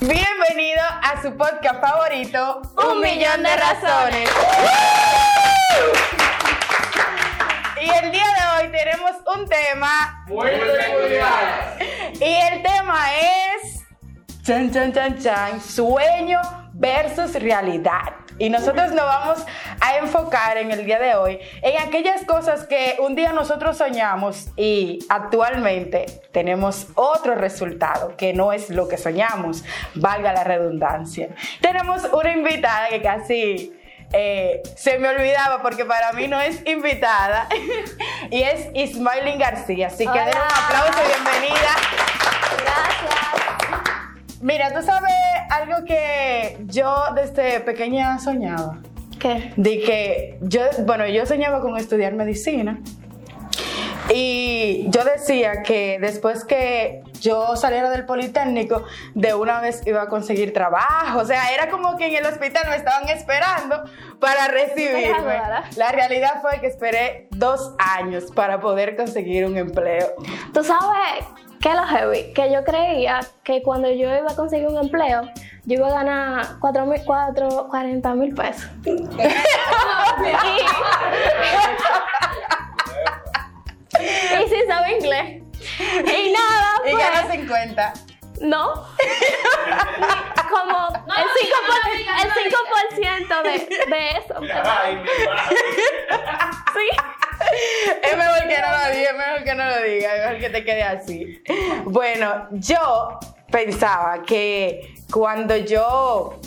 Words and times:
Bienvenido 0.00 0.82
a 1.02 1.20
su 1.22 1.36
podcast 1.36 1.80
favorito, 1.80 2.62
Un 2.76 3.00
Millón 3.00 3.42
de 3.42 3.56
Razones. 3.56 4.30
Y 7.80 7.88
el 8.04 8.12
día 8.12 8.24
de 8.24 8.66
hoy 8.66 8.72
tenemos 8.72 9.12
un 9.36 9.48
tema 9.48 10.24
Muy 10.28 10.50
peculiar. 10.50 11.78
y 12.20 12.24
el 12.24 12.62
tema 12.62 13.04
es 13.14 13.84
chan 14.44 14.70
chan 14.72 14.92
chan 14.92 15.18
chan 15.18 15.60
sueño 15.60 16.40
versus 16.74 17.34
realidad. 17.34 18.21
Y 18.42 18.50
nosotros 18.50 18.90
nos 18.90 19.04
vamos 19.04 19.46
a 19.80 19.98
enfocar 19.98 20.56
en 20.56 20.72
el 20.72 20.84
día 20.84 20.98
de 20.98 21.14
hoy 21.14 21.38
en 21.62 21.80
aquellas 21.80 22.24
cosas 22.24 22.66
que 22.66 22.96
un 22.98 23.14
día 23.14 23.32
nosotros 23.32 23.78
soñamos 23.78 24.48
y 24.56 24.98
actualmente 25.08 26.06
tenemos 26.32 26.88
otro 26.96 27.36
resultado 27.36 28.16
que 28.16 28.32
no 28.32 28.52
es 28.52 28.68
lo 28.68 28.88
que 28.88 28.98
soñamos, 28.98 29.62
valga 29.94 30.32
la 30.32 30.42
redundancia. 30.42 31.28
Tenemos 31.60 32.02
una 32.12 32.32
invitada 32.32 32.88
que 32.88 33.00
casi 33.00 33.78
eh, 34.12 34.60
se 34.74 34.98
me 34.98 35.10
olvidaba 35.10 35.62
porque 35.62 35.84
para 35.84 36.12
mí 36.12 36.26
no 36.26 36.40
es 36.40 36.66
invitada 36.66 37.46
y 38.30 38.42
es 38.42 38.70
Ismailin 38.74 39.38
García. 39.38 39.86
Así 39.86 40.04
que 40.04 40.18
den 40.18 40.30
un 40.30 40.34
Hola. 40.34 40.66
aplauso 40.66 40.98
y 41.00 41.06
bienvenida. 41.06 41.76
Gracias. 42.58 43.41
Mira, 44.42 44.72
tú 44.74 44.82
sabes 44.82 45.12
algo 45.50 45.84
que 45.84 46.58
yo 46.66 46.92
desde 47.14 47.60
pequeña 47.60 48.18
soñaba. 48.18 48.78
¿Qué? 49.20 49.52
De 49.56 49.80
que 49.80 50.38
yo, 50.40 50.62
bueno, 50.84 51.06
yo 51.06 51.24
soñaba 51.26 51.60
con 51.60 51.76
estudiar 51.76 52.14
medicina. 52.14 52.80
Y 54.12 54.86
yo 54.90 55.04
decía 55.04 55.62
que 55.62 55.98
después 56.00 56.44
que 56.44 57.04
yo 57.20 57.54
saliera 57.54 57.88
del 57.90 58.04
Politécnico, 58.04 58.84
de 59.14 59.32
una 59.32 59.60
vez 59.60 59.86
iba 59.86 60.02
a 60.02 60.08
conseguir 60.08 60.52
trabajo. 60.52 61.20
O 61.20 61.24
sea, 61.24 61.54
era 61.54 61.70
como 61.70 61.96
que 61.96 62.08
en 62.08 62.16
el 62.16 62.26
hospital 62.26 62.68
me 62.68 62.74
estaban 62.74 63.08
esperando 63.10 63.84
para 64.18 64.48
recibirme. 64.48 65.40
La 65.76 65.92
realidad 65.92 66.42
fue 66.42 66.58
que 66.60 66.66
esperé 66.66 67.28
dos 67.30 67.74
años 67.78 68.24
para 68.34 68.58
poder 68.58 68.96
conseguir 68.96 69.46
un 69.46 69.56
empleo. 69.56 70.14
Tú 70.52 70.64
sabes 70.64 71.26
qué 71.62 71.68
es 71.70 71.74
lo 71.76 71.86
heavy, 71.86 72.32
que 72.34 72.52
yo 72.52 72.64
creía 72.64 73.20
que 73.44 73.62
cuando 73.62 73.88
yo 73.88 74.14
iba 74.14 74.32
a 74.32 74.36
conseguir 74.36 74.66
un 74.66 74.76
empleo, 74.78 75.22
yo 75.64 75.76
iba 75.76 75.86
a 75.86 75.92
ganar 75.92 76.46
4 76.60 76.86
mil, 76.86 77.00
4, 77.04 77.68
40 77.70 78.14
mil 78.14 78.34
pesos. 78.34 78.68
y, 78.84 78.90
y 84.00 84.48
sin 84.48 84.66
saber 84.68 84.90
inglés. 84.98 85.42
Y 85.60 86.32
nada, 86.32 86.74
Y 86.84 86.90
pues, 86.90 86.96
gané 86.98 87.36
50. 87.36 87.92
no. 88.40 88.74
Como 90.50 90.88
el 90.88 91.26
5%, 91.28 92.22
el 92.24 92.30
5 93.28 93.42
de, 93.44 93.50
de 93.96 94.10
eso. 94.18 94.34
Ay, 94.64 94.96
mi 94.96 95.02
madre. 95.26 95.56
Sí. 96.74 96.86
Es 98.02 98.16
mejor 98.16 98.48
que 98.48 98.58
no 98.60 98.70
lo 98.70 98.94
diga, 98.94 99.10
es 99.10 99.16
mejor 99.16 99.44
que 99.44 99.54
no 99.54 99.64
lo 99.64 99.82
diga, 99.82 100.14
es 100.14 100.20
mejor 100.26 100.38
que 100.40 100.50
te 100.50 100.64
quede 100.64 100.82
así. 100.82 101.42
Bueno, 101.84 102.48
yo 102.52 103.18
pensaba 103.50 104.22
que 104.22 104.94
cuando 105.12 105.56
yo 105.56 106.40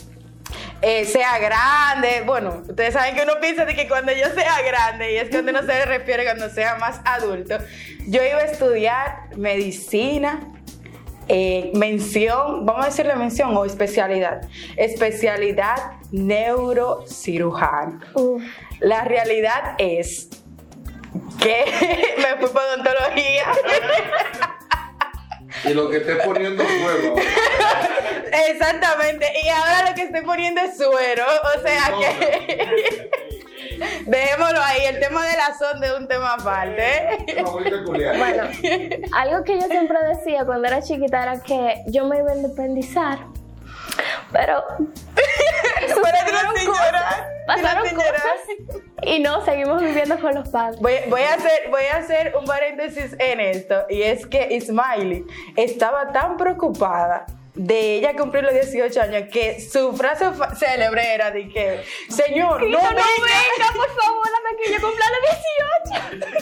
eh, 0.82 1.06
sea 1.06 1.38
grande, 1.40 2.24
bueno, 2.26 2.64
ustedes 2.68 2.94
saben 2.94 3.16
que 3.16 3.24
uno 3.24 3.34
piensa 3.40 3.66
de 3.66 3.76
que 3.76 3.88
cuando 3.88 4.12
yo 4.12 4.26
sea 4.34 4.62
grande, 4.62 5.14
y 5.14 5.18
es 5.18 5.30
cuando 5.30 5.52
uno 5.52 5.64
se 5.64 5.86
refiere 5.86 6.24
cuando 6.24 6.50
sea 6.50 6.76
más 6.76 7.00
adulto, 7.06 7.58
yo 8.08 8.24
iba 8.24 8.40
a 8.40 8.46
estudiar 8.46 9.30
medicina. 9.38 10.52
eh, 11.28 11.72
mención, 11.74 12.68
vamos 12.68 12.86
a 12.86 12.90
decirle 12.90 13.16
mención 13.16 13.58
o 13.58 13.66
especialidad, 13.66 14.48
especialidad 14.78 15.94
neurocirujano. 16.12 18.00
La 18.80 19.04
realidad 19.06 19.74
es 19.80 20.30
que 21.40 22.16
me 22.18 22.38
fui 22.40 22.50
para 22.50 22.74
odontología. 22.74 23.46
Y 25.64 25.74
lo 25.74 25.90
que 25.90 25.98
esté 25.98 26.16
poniendo 26.18 26.64
fuego. 26.64 27.16
Exactamente. 28.50 29.32
Y 29.44 29.50
ahora 29.50 29.90
lo 29.90 29.96
que 29.96 30.04
estoy 30.04 30.22
poniendo 30.22 30.62
es 30.62 30.78
suero. 30.78 31.26
O 31.56 31.62
sea 31.62 31.94
que. 32.00 33.10
Dejémoslo 34.06 34.62
ahí. 34.62 34.86
El 34.86 35.00
tema 35.00 35.26
de 35.26 35.38
la 35.38 35.58
sonda 35.58 35.88
es 35.88 35.94
un 35.94 36.08
tema 36.08 36.34
aparte. 36.34 37.26
Muy 37.44 37.64
peculiar. 37.64 38.18
Bueno, 38.18 38.44
algo 39.14 39.44
que 39.44 39.60
yo 39.60 39.68
siempre 39.68 39.98
decía 40.08 40.46
cuando 40.46 40.68
era 40.68 40.82
chiquita 40.82 41.24
era 41.24 41.42
que 41.42 41.84
yo 41.88 42.06
me 42.06 42.20
iba 42.20 42.32
a 42.32 42.36
independizar. 42.36 43.20
Pero 44.32 44.64
Pero 45.16 46.18
pasaron 47.46 47.88
cosas 47.90 48.40
y 49.04 49.20
no, 49.20 49.44
seguimos 49.46 49.82
viviendo 49.82 50.20
con 50.20 50.34
los 50.34 50.50
padres. 50.50 50.80
Voy, 50.80 50.94
voy 51.10 51.22
a 51.22 51.34
hacer, 51.36 51.70
voy 51.70 51.84
a 51.92 51.98
hacer 51.98 52.36
un 52.38 52.46
paréntesis 52.46 53.16
en 53.20 53.40
esto. 53.40 53.86
Y 53.90 54.02
es 54.02 54.26
que 54.26 54.54
Ismaili 54.56 55.26
estaba 55.56 56.12
tan 56.12 56.38
preocupada 56.38 57.26
de 57.56 57.96
ella 57.96 58.16
cumplir 58.16 58.44
los 58.44 58.54
18 58.54 59.02
años 59.02 59.24
que 59.32 59.62
su 59.62 59.96
frase 59.96 60.26
célebre 60.58 61.14
era 61.14 61.32
de 61.32 61.48
que, 61.48 61.84
Señor, 62.10 62.62
no 62.64 62.68
yo 62.68 62.80
venga. 62.80 63.04
venga, 63.04 63.72
por 63.76 63.90
favor, 63.90 64.28
hasta 64.28 64.50
que 64.64 64.74
yo 64.74 64.82
cumpla 64.82 65.06
los 65.12 65.22
18. 65.92 66.36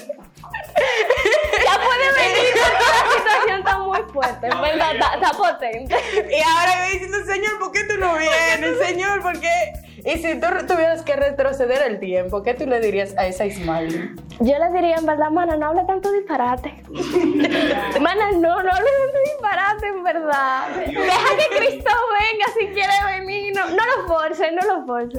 ya 1.64 1.80
puede 1.86 2.12
venir 2.14 2.54
porque 2.62 2.84
la 2.84 3.18
situación 3.18 3.60
está 3.60 3.80
muy 3.80 4.00
fuerte. 4.12 4.50
No 4.50 4.66
está, 4.66 4.94
digas. 4.94 5.16
está 5.16 5.32
potente. 5.32 5.96
Y 6.32 6.42
ahora 6.42 6.80
me 6.80 6.90
diciendo, 6.94 7.18
Señor, 7.26 7.60
¿por 7.60 7.72
qué 7.72 7.84
tú 7.84 7.98
no 7.98 8.16
vienes? 8.18 8.78
Señor, 8.80 9.22
¿por 9.22 9.40
qué? 9.40 9.74
Y 10.06 10.18
si 10.18 10.40
tú 10.40 10.48
tuvieras 10.68 11.02
que 11.04 11.16
retroceder 11.16 11.82
el 11.84 12.00
tiempo, 12.00 12.44
¿qué 12.44 12.54
tú 12.54 12.66
le 12.66 12.82
dirías 12.82 13.16
a 13.18 13.26
esa 13.26 13.46
Ismaili? 13.46 14.12
Yo 14.42 14.58
le 14.60 14.70
diría, 14.74 14.98
en 14.98 15.06
verdad, 15.06 15.30
mana, 15.30 15.56
no 15.56 15.68
hable 15.68 15.84
tanto 15.86 16.12
disparate. 16.12 16.84
mana, 18.02 18.32
no, 18.34 18.62
no 18.62 18.72
hable 18.72 18.90
tanto 19.00 19.20
disparate, 19.26 19.88
en 19.88 20.04
verdad. 20.04 20.68
Deja 20.76 21.38
que 21.38 21.58
Cristo 21.58 21.92
venga 22.20 22.46
si 22.60 22.68
quiere 22.74 22.94
venir. 23.18 23.56
No, 23.56 23.70
no 23.70 23.76
lo 23.76 24.08
force, 24.08 24.52
no 24.52 24.62
lo 24.68 24.86
force. 24.86 25.18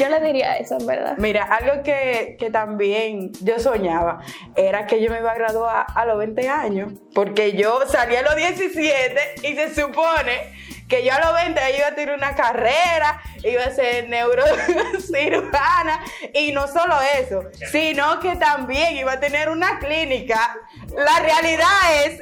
Yo 0.00 0.08
le 0.08 0.20
diría 0.20 0.56
eso, 0.56 0.78
en 0.80 0.86
verdad. 0.86 1.14
Mira, 1.18 1.44
algo 1.44 1.84
que, 1.84 2.36
que 2.38 2.50
también 2.50 3.30
yo 3.40 3.60
soñaba 3.60 4.20
era 4.56 4.86
que 4.86 5.00
yo 5.00 5.10
me 5.10 5.20
iba 5.20 5.30
a 5.30 5.34
graduar 5.36 5.86
a 5.94 6.04
los 6.06 6.18
20 6.18 6.48
años, 6.48 6.92
porque 7.14 7.52
yo 7.52 7.82
salí 7.86 8.16
a 8.16 8.22
los 8.22 8.34
17 8.34 9.14
y 9.44 9.54
se 9.54 9.74
supone 9.74 10.64
que 10.88 11.04
yo 11.04 11.12
a 11.14 11.20
los 11.20 11.34
20 11.34 11.76
iba 11.76 11.86
a 11.88 11.94
tener 11.94 12.14
una 12.14 12.34
carrera, 12.34 13.20
iba 13.42 13.64
a 13.64 13.70
ser 13.70 14.08
neurocirujana 14.08 16.04
y 16.32 16.52
no 16.52 16.66
solo 16.68 16.96
eso, 17.18 17.42
sino 17.70 18.20
que 18.20 18.36
también 18.36 18.96
iba 18.96 19.12
a 19.12 19.20
tener 19.20 19.48
una 19.48 19.78
clínica. 19.78 20.56
La 20.96 21.20
realidad 21.20 22.04
es 22.04 22.20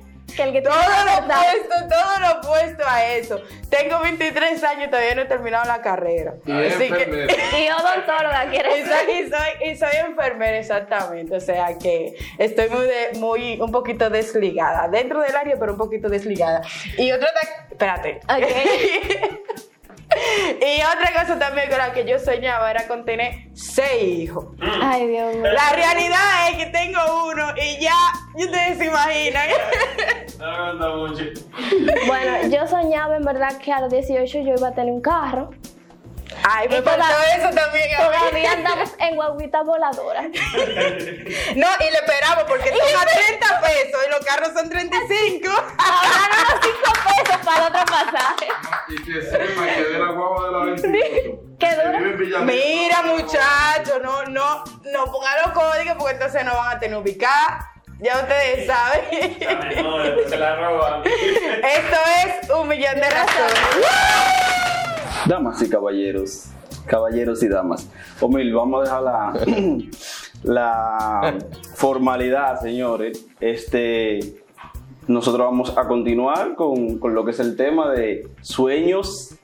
Que 0.36 0.42
el 0.42 0.52
que 0.52 0.60
todo 0.60 0.74
lo 0.74 1.04
verdad. 1.04 1.40
opuesto, 1.40 1.88
todo 1.88 2.20
lo 2.20 2.30
opuesto 2.40 2.84
a 2.86 3.04
eso. 3.06 3.40
Tengo 3.70 4.00
23 4.00 4.62
años 4.64 4.84
y 4.86 4.90
todavía 4.90 5.14
no 5.14 5.22
he 5.22 5.24
terminado 5.24 5.64
la 5.64 5.80
carrera. 5.80 6.34
Y 6.44 6.52
Así 6.52 6.78
que- 6.78 7.02
enfermera. 7.02 7.34
Y 7.58 7.68
odontóloga 7.70 8.50
quiere 8.50 8.78
y 8.80 8.84
soy, 8.84 9.70
y 9.70 9.76
soy, 9.76 9.96
enfermera, 10.06 10.58
exactamente. 10.58 11.34
O 11.36 11.40
sea 11.40 11.76
que 11.78 12.14
estoy 12.38 12.68
muy, 12.68 12.86
de- 12.86 13.10
muy, 13.18 13.60
un 13.60 13.72
poquito 13.72 14.10
desligada. 14.10 14.88
Dentro 14.88 15.20
del 15.20 15.34
área, 15.34 15.56
pero 15.58 15.72
un 15.72 15.78
poquito 15.78 16.08
desligada. 16.08 16.60
Y 16.98 17.10
otra, 17.12 17.28
espérate. 17.70 18.20
y 20.60 20.82
otra 20.82 21.12
cosa 21.20 21.38
también 21.38 21.68
con 21.68 21.78
la 21.78 21.92
que 21.92 22.04
yo 22.04 22.18
soñaba 22.18 22.70
era 22.70 22.86
con 22.86 23.04
tener 23.04 23.48
seis 23.54 24.02
hijos. 24.02 24.46
Ay, 24.82 25.06
Dios 25.06 25.34
mío. 25.34 25.52
La 25.52 25.70
realidad 25.72 26.50
es 26.50 26.56
que 26.56 26.66
tengo 26.66 27.00
uno 27.26 27.48
y 27.56 27.80
ya, 27.80 27.96
y 28.36 28.44
ustedes 28.44 28.78
se 28.78 28.86
imaginan. 28.86 29.48
No, 30.38 30.72
no, 30.74 30.96
mucho. 31.08 31.24
Bueno, 32.06 32.48
yo 32.48 32.66
soñaba 32.66 33.16
en 33.16 33.24
verdad 33.24 33.56
que 33.58 33.72
a 33.72 33.80
los 33.80 33.90
18 33.90 34.40
yo 34.40 34.54
iba 34.54 34.68
a 34.68 34.74
tener 34.74 34.92
un 34.92 35.00
carro. 35.00 35.50
Ay, 36.42 36.68
me 36.68 36.82
faltó 36.82 37.04
eso 37.36 37.50
también. 37.54 37.88
Todavía 37.96 38.52
andamos 38.52 38.94
en 38.98 39.16
guaguita 39.16 39.62
voladora. 39.62 40.22
No, 41.56 41.66
y 41.80 41.90
le 41.90 41.98
esperamos 41.98 42.44
porque 42.46 42.68
son 42.68 43.00
a 43.00 43.04
30 43.04 43.60
pesos 43.60 44.00
y 44.06 44.10
los 44.10 44.20
carros 44.20 44.50
son 44.54 44.68
35. 44.68 45.48
Ahora 45.48 46.26
los 46.52 46.60
5 46.62 46.76
pesos 47.06 47.40
para 47.44 47.66
otro 47.66 47.84
pasaje. 47.84 48.48
Y 48.88 49.02
que 49.02 49.22
sepa 49.22 49.66
que 49.66 49.84
de 49.84 49.98
la 49.98 50.12
guagua 50.12 50.46
de 50.46 50.52
la 50.52 50.64
28. 50.64 51.40
Qué. 51.58 51.68
Mira, 52.44 53.02
muchachos, 53.02 54.00
no, 54.02 54.24
no, 54.26 54.64
no 54.92 55.04
pongan 55.06 55.34
los 55.44 55.52
códigos 55.52 55.96
porque 55.98 56.14
entonces 56.14 56.44
no 56.44 56.54
van 56.54 56.76
a 56.76 56.78
tener 56.78 56.96
ubicada. 56.96 57.72
Ya 57.98 58.20
ustedes 58.20 58.66
saben. 58.66 59.38
Después 59.40 60.28
se 60.28 60.36
la 60.36 60.56
roban. 60.56 61.02
Esto 61.06 61.96
es 62.24 62.50
un 62.50 62.68
millón 62.68 62.94
de 62.96 63.10
razones. 63.10 63.86
Damas 65.26 65.62
y 65.62 65.70
caballeros, 65.70 66.44
caballeros 66.86 67.42
y 67.42 67.48
damas. 67.48 67.88
Omil, 68.20 68.54
vamos 68.54 68.80
a 68.80 68.84
dejar 68.84 69.02
la, 69.02 69.32
la 70.44 71.38
formalidad, 71.74 72.60
señores, 72.60 73.24
este, 73.40 74.45
nosotros 75.08 75.46
vamos 75.46 75.76
a 75.76 75.86
continuar 75.86 76.54
con, 76.54 76.98
con 76.98 77.14
lo 77.14 77.24
que 77.24 77.30
es 77.30 77.40
el 77.40 77.56
tema 77.56 77.90
de 77.90 78.28
sueños 78.42 79.34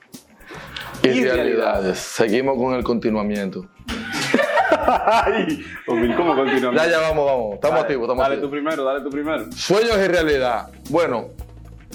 Y 1.03 1.09
Y 1.09 1.23
realidades. 1.25 1.97
Seguimos 1.99 2.57
con 2.57 2.73
el 2.73 2.83
continuamiento. 2.83 3.65
Ay, 4.85 5.63
¿cómo 5.85 6.35
continuamos? 6.35 6.81
Ya, 6.81 6.89
ya, 6.89 6.99
vamos, 6.99 7.25
vamos. 7.25 7.53
Estamos 7.55 7.75
Dale, 7.75 7.81
activos, 7.81 8.03
estamos 8.03 8.23
Dale 8.23 8.35
activos. 8.35 8.41
tú 8.41 8.51
primero, 8.51 8.83
dale 8.83 9.01
tú 9.01 9.09
primero. 9.09 9.51
Sueños 9.51 9.97
y 9.97 10.07
realidad. 10.07 10.71
Bueno, 10.89 11.27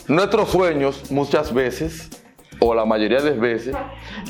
nuestros 0.06 0.50
sueños 0.50 1.10
muchas 1.10 1.52
veces, 1.52 2.08
o 2.60 2.74
la 2.74 2.84
mayoría 2.84 3.20
de 3.20 3.32
veces, 3.32 3.76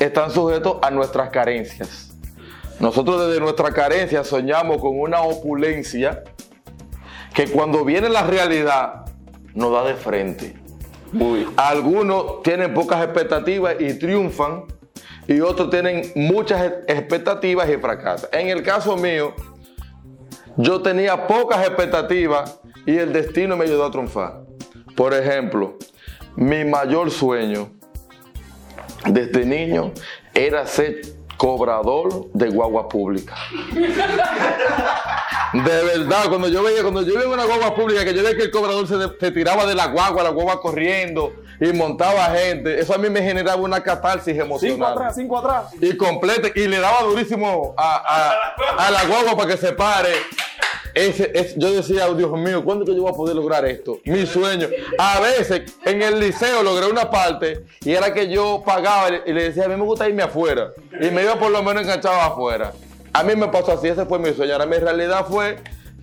están 0.00 0.30
sujetos 0.30 0.78
a 0.82 0.90
nuestras 0.90 1.30
carencias. 1.30 2.16
Nosotros 2.80 3.26
desde 3.26 3.40
nuestra 3.40 3.72
carencia 3.72 4.24
soñamos 4.24 4.78
con 4.78 4.98
una 4.98 5.20
opulencia 5.20 6.22
que 7.34 7.46
cuando 7.48 7.84
viene 7.84 8.08
la 8.08 8.22
realidad 8.24 9.04
nos 9.58 9.72
da 9.72 9.84
de 9.84 9.94
frente. 9.94 10.54
Algunos 11.56 12.42
tienen 12.44 12.72
pocas 12.72 13.02
expectativas 13.02 13.74
y 13.80 13.98
triunfan, 13.98 14.64
y 15.26 15.40
otros 15.40 15.68
tienen 15.68 16.12
muchas 16.14 16.72
expectativas 16.86 17.68
y 17.68 17.76
fracasan. 17.76 18.30
En 18.32 18.48
el 18.48 18.62
caso 18.62 18.96
mío, 18.96 19.34
yo 20.56 20.80
tenía 20.80 21.26
pocas 21.26 21.66
expectativas 21.66 22.60
y 22.86 22.96
el 22.96 23.12
destino 23.12 23.56
me 23.56 23.64
ayudó 23.64 23.86
a 23.86 23.90
triunfar. 23.90 24.44
Por 24.94 25.12
ejemplo, 25.12 25.76
mi 26.36 26.64
mayor 26.64 27.10
sueño 27.10 27.70
desde 29.06 29.44
niño 29.44 29.92
era 30.34 30.66
ser 30.66 31.00
cobrador 31.38 32.26
de 32.34 32.50
guagua 32.50 32.88
pública. 32.88 33.34
De 35.52 35.62
verdad, 35.84 36.24
cuando 36.28 36.48
yo 36.48 36.62
veía, 36.62 36.82
cuando 36.82 37.00
yo 37.02 37.14
veía 37.14 37.28
una 37.28 37.44
guagua 37.46 37.74
pública, 37.74 38.04
que 38.04 38.12
yo 38.12 38.22
veía 38.22 38.36
que 38.36 38.42
el 38.44 38.50
cobrador 38.50 38.86
se, 38.86 38.96
de- 38.96 39.16
se 39.18 39.30
tiraba 39.30 39.64
de 39.64 39.74
la 39.74 39.86
guagua, 39.86 40.22
la 40.22 40.28
guagua 40.30 40.60
corriendo 40.60 41.32
y 41.60 41.72
montaba 41.72 42.26
gente, 42.26 42.78
eso 42.78 42.94
a 42.94 42.98
mí 42.98 43.08
me 43.08 43.22
generaba 43.22 43.56
una 43.62 43.82
catarsis 43.82 44.34
Cinco 44.34 44.44
emocional. 44.44 44.92
atrás, 44.92 45.14
cinco 45.16 45.38
atrás. 45.38 45.64
Y 45.80 45.96
completa, 45.96 46.48
y 46.54 46.66
le 46.68 46.78
daba 46.80 47.02
durísimo 47.02 47.74
a, 47.78 48.34
a- 48.76 48.86
a 48.86 48.90
la 48.90 49.04
guagua 49.06 49.36
para 49.36 49.50
que 49.50 49.56
se 49.56 49.72
pare. 49.72 50.10
Yo 51.56 51.72
decía, 51.72 52.08
"Oh, 52.08 52.14
Dios 52.14 52.32
mío, 52.32 52.64
¿cuándo 52.64 52.84
que 52.84 52.94
yo 52.94 53.02
voy 53.02 53.12
a 53.12 53.14
poder 53.14 53.36
lograr 53.36 53.64
esto? 53.66 53.98
Mi 54.04 54.26
sueño. 54.26 54.68
A 54.98 55.20
veces 55.20 55.62
en 55.84 56.02
el 56.02 56.18
liceo 56.18 56.62
logré 56.62 56.86
una 56.86 57.10
parte 57.10 57.64
y 57.84 57.92
era 57.92 58.12
que 58.12 58.28
yo 58.28 58.62
pagaba 58.64 59.08
y 59.24 59.32
le 59.32 59.44
decía, 59.44 59.64
a 59.66 59.68
mí 59.68 59.76
me 59.76 59.82
gusta 59.84 60.08
irme 60.08 60.22
afuera. 60.22 60.72
Y 61.00 61.10
me 61.10 61.22
iba 61.22 61.38
por 61.38 61.50
lo 61.50 61.62
menos 61.62 61.82
enganchado 61.82 62.20
afuera. 62.20 62.72
A 63.12 63.22
mí 63.22 63.34
me 63.36 63.48
pasó 63.48 63.72
así, 63.72 63.88
ese 63.88 64.04
fue 64.06 64.18
mi 64.18 64.32
sueño. 64.32 64.52
Ahora 64.54 64.66
mi 64.66 64.76
realidad 64.76 65.26
fue 65.28 65.56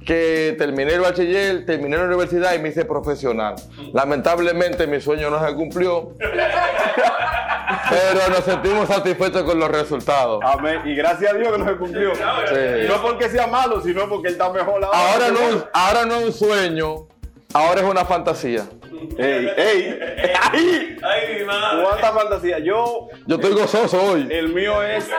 que 0.06 0.56
terminé 0.58 0.94
el 0.94 1.02
bachiller, 1.02 1.66
terminé 1.66 1.98
la 1.98 2.04
universidad 2.06 2.54
y 2.54 2.60
me 2.60 2.70
hice 2.70 2.86
profesional. 2.86 3.56
Lamentablemente 3.94 4.86
mi 4.88 5.02
sueño 5.02 5.30
no 5.30 5.46
se 5.46 5.54
cumplió, 5.56 6.14
pero 7.90 8.30
nos 8.30 8.44
sentimos 8.44 8.88
satisfechos 8.88 9.44
con 9.44 9.60
los 9.60 9.70
resultados. 9.70 10.40
Amén. 10.44 10.82
Y 10.86 10.96
gracias 10.96 11.34
a 11.34 11.38
Dios 11.38 11.52
que 11.52 11.58
no 11.58 11.66
se 11.70 11.76
cumplió. 11.78 12.16
Sí. 12.16 12.88
No 12.88 13.02
porque 13.02 13.30
sea 13.30 13.48
malo, 13.48 13.82
sino 13.82 14.08
porque 14.10 14.28
él 14.30 14.34
está 14.34 14.52
mejor 14.52 14.84
ahora. 14.84 14.98
Ahora 15.14 15.28
no, 15.32 15.66
ahora 15.74 16.06
no 16.06 16.16
es 16.16 16.26
un 16.26 16.34
sueño, 16.34 17.08
ahora 17.54 17.82
es 17.82 17.88
una 17.88 18.06
fantasía. 18.06 18.64
Ey, 19.18 19.50
ey. 19.58 20.00
¡Ay! 20.52 20.98
Ay, 21.04 21.40
mi 21.40 21.46
madre. 21.46 21.84
¿Cuánta 21.84 22.12
fantasía? 22.12 22.60
Yo, 22.60 23.08
Yo 23.28 23.36
estoy 23.36 23.52
gozoso 23.54 24.02
hoy. 24.02 24.28
el 24.32 24.50
mío 24.54 24.82
es. 24.84 25.10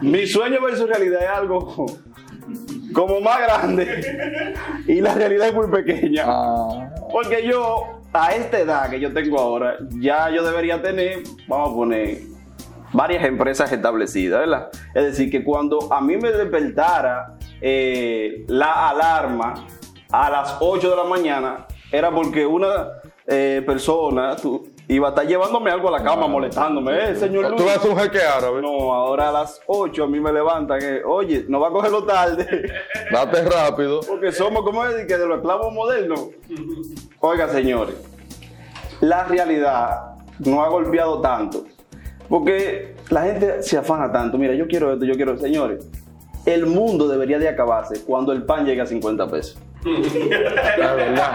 Mi 0.00 0.26
sueño 0.26 0.60
versus 0.60 0.88
realidad 0.88 1.22
es 1.22 1.28
algo 1.30 1.86
como 2.94 3.20
más 3.20 3.38
grande. 3.40 4.54
Y 4.86 5.00
la 5.00 5.14
realidad 5.14 5.48
es 5.48 5.54
muy 5.54 5.68
pequeña. 5.68 6.24
Ah, 6.26 6.90
Porque 7.10 7.46
yo, 7.46 8.00
a 8.14 8.34
esta 8.34 8.60
edad 8.60 8.90
que 8.90 9.00
yo 9.00 9.12
tengo 9.12 9.38
ahora, 9.38 9.76
ya 9.90 10.30
yo 10.30 10.44
debería 10.44 10.80
tener, 10.80 11.24
vamos 11.48 11.70
a 11.70 11.74
poner, 11.74 12.18
varias 12.92 13.24
empresas 13.24 13.72
establecidas, 13.72 14.40
¿verdad? 14.40 14.70
Es 14.94 15.04
decir, 15.04 15.30
que 15.30 15.42
cuando 15.42 15.92
a 15.92 16.00
mí 16.00 16.16
me 16.16 16.30
despertara 16.30 17.36
eh, 17.60 18.44
la 18.46 18.90
alarma 18.90 19.66
a 20.12 20.30
las 20.30 20.56
8 20.60 20.90
de 20.90 20.96
la 20.96 21.04
mañana, 21.04 21.66
era 21.90 22.12
porque 22.12 22.46
una 22.46 22.88
eh, 23.26 23.62
persona 23.66 24.36
tú, 24.36 24.73
iba 24.88 25.08
a 25.08 25.10
estar 25.10 25.26
llevándome 25.26 25.70
algo 25.70 25.88
a 25.88 25.92
la 25.98 26.02
cama, 26.04 26.26
molestándome, 26.26 27.10
eh, 27.10 27.14
señor 27.16 27.46
Tú 27.56 27.62
Luis. 27.62 27.72
eres 27.74 27.84
un 27.84 27.96
jeque 27.98 28.20
árabe. 28.22 28.60
No, 28.62 28.92
ahora 28.92 29.30
a 29.30 29.32
las 29.32 29.60
8 29.66 30.04
a 30.04 30.06
mí 30.06 30.20
me 30.20 30.32
levantan, 30.32 30.78
eh, 30.82 31.02
oye, 31.04 31.44
no 31.48 31.60
va 31.60 31.68
a 31.68 31.70
cogerlo 31.70 32.04
tarde. 32.04 32.70
Date 33.10 33.42
rápido. 33.44 34.00
Porque 34.06 34.30
somos 34.32 34.62
como 34.62 34.84
es 34.84 35.06
que 35.06 35.16
de 35.16 35.26
los 35.26 35.38
esclavos 35.38 35.72
modernos. 35.72 36.28
Oiga, 37.20 37.48
señores, 37.48 37.94
la 39.00 39.24
realidad 39.24 40.16
no 40.40 40.62
ha 40.62 40.68
golpeado 40.68 41.20
tanto. 41.20 41.64
Porque 42.28 42.94
la 43.10 43.22
gente 43.22 43.62
se 43.62 43.76
afana 43.76 44.10
tanto. 44.10 44.38
Mira, 44.38 44.54
yo 44.54 44.66
quiero 44.66 44.92
esto, 44.92 45.04
yo 45.04 45.14
quiero. 45.14 45.36
Señores, 45.38 45.86
el 46.46 46.66
mundo 46.66 47.06
debería 47.08 47.38
de 47.38 47.48
acabarse 47.48 48.02
cuando 48.04 48.32
el 48.32 48.44
pan 48.44 48.64
llegue 48.66 48.80
a 48.80 48.86
50 48.86 49.28
pesos. 49.30 49.58
La 50.78 50.94
verdad. 50.94 51.32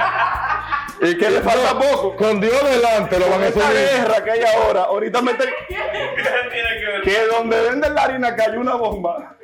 Y 1.01 1.18
que 1.18 1.30
le 1.30 1.42
falta 1.42 1.78
poco. 1.80 2.16
Con 2.16 2.40
Dios 2.40 2.62
delante 2.69 3.19
lo 3.19 3.30
van 3.30 3.42
a 3.42 3.48
esta 3.48 3.62
subir. 3.62 3.78
guerra 3.78 4.24
que 4.24 4.31
hay 4.31 4.42
ahora, 4.56 4.84
ahorita 4.84 5.22
meten 5.22 5.50
Tiene 5.68 6.80
que 6.80 6.86
ver. 6.86 7.01
que 7.04 7.36
donde 7.36 7.62
venden 7.62 7.96
la 7.96 8.04
harina 8.04 8.36
cayó 8.36 8.60
una 8.60 8.75
bomba. 8.75 9.38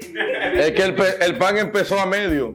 Es 0.54 0.72
que 0.72 0.84
el, 0.84 1.38
pan 1.38 1.58
empezó 1.58 2.00
a 2.00 2.06
medio. 2.06 2.54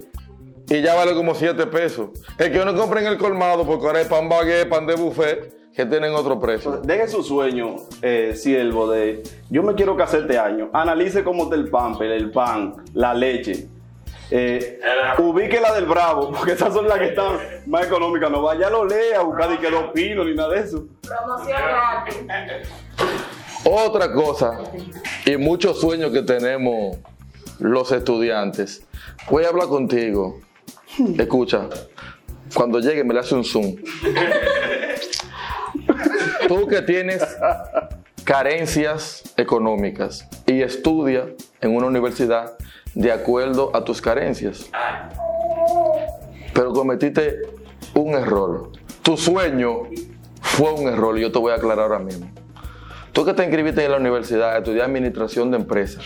Y 0.69 0.83
ya 0.83 0.95
vale 0.95 1.15
como 1.15 1.35
7 1.35 1.67
pesos. 1.67 2.11
Es 2.39 2.51
que 2.51 2.61
uno 2.61 2.75
compra 2.75 3.01
en 3.01 3.07
el 3.07 3.19
colmado 3.19 3.67
porque 3.67 3.87
ahora 3.87 3.99
hay 4.01 4.05
pan 4.05 4.29
baguette, 4.29 4.69
pan 4.69 4.87
de 4.87 4.95
buffet, 4.95 5.73
que 5.75 5.87
tienen 5.87 6.15
otro 6.15 6.39
precio. 6.39 6.81
Deje 6.85 7.09
su 7.09 7.25
sueño, 7.25 7.77
eh, 8.03 8.35
siervo, 8.37 8.89
de 8.89 9.23
yo 9.49 9.63
me 9.63 9.75
quiero 9.75 9.97
casar 9.97 10.21
este 10.21 10.39
año. 10.39 10.71
Analice 10.73 11.25
cómo 11.25 11.45
está 11.45 11.57
el 11.57 11.69
pan, 11.71 11.97
el 12.01 12.31
pan, 12.31 12.75
la 12.95 13.15
leche. 13.15 13.69
Eh, 14.31 14.81
ubique 15.19 15.61
la 15.61 15.75
del 15.75 15.87
Bravo, 15.87 16.31
porque 16.37 16.53
esas 16.53 16.73
son 16.73 16.87
las 16.87 16.99
que 16.99 17.07
están 17.07 17.39
más 17.67 17.87
económicas. 17.87 18.31
No 18.31 18.43
vaya 18.43 18.69
a 18.69 18.71
lo 18.71 18.85
lea 18.85 19.21
a 19.21 19.23
buscar 19.23 19.51
ni 19.51 19.59
que 19.59 19.71
dos 19.71 19.91
pinos 19.93 20.27
ni 20.27 20.35
nada 20.35 20.55
de 20.55 20.61
eso. 20.61 20.87
Promoción 21.03 21.59
gratis. 21.59 22.69
Otra 23.65 24.13
cosa, 24.13 24.59
y 25.27 25.37
muchos 25.37 25.81
sueños 25.81 26.13
que 26.13 26.23
tenemos 26.23 26.97
los 27.59 27.93
estudiantes. 27.93 28.83
Voy 29.29 29.45
a 29.45 29.49
hablar 29.49 29.69
contigo. 29.69 30.41
Escucha, 31.19 31.69
cuando 32.55 32.81
llegue 32.81 33.05
me 33.05 33.13
le 33.13 33.21
hace 33.21 33.35
un 33.35 33.45
zoom. 33.45 33.77
Tú 36.49 36.67
que 36.67 36.83
tienes 36.83 37.23
carencias 38.25 39.23
económicas 39.37 40.27
y 40.47 40.63
estudia 40.63 41.27
en 41.61 41.77
una 41.77 41.87
universidad 41.87 42.57
de 42.95 43.13
acuerdo 43.13 43.71
a 43.75 43.85
tus 43.85 44.01
carencias. 44.01 44.71
Pero 46.53 46.73
cometiste 46.73 47.39
un 47.95 48.15
error. 48.15 48.71
Tu 49.03 49.17
sueño 49.17 49.83
fue 50.41 50.73
un 50.73 50.89
error 50.89 51.17
y 51.19 51.23
yo 51.23 51.33
te 51.33 51.39
voy 51.39 51.53
a 51.53 51.57
aclarar 51.57 51.85
ahora 51.85 51.99
mismo. 51.99 52.31
Tú 53.13 53.25
que 53.25 53.35
te 53.35 53.43
inscribiste 53.43 53.85
en 53.85 53.91
la 53.91 53.97
universidad 53.97 54.53
a 54.53 54.59
estudiar 54.59 54.87
administración 54.87 55.51
de 55.51 55.57
empresas 55.57 56.05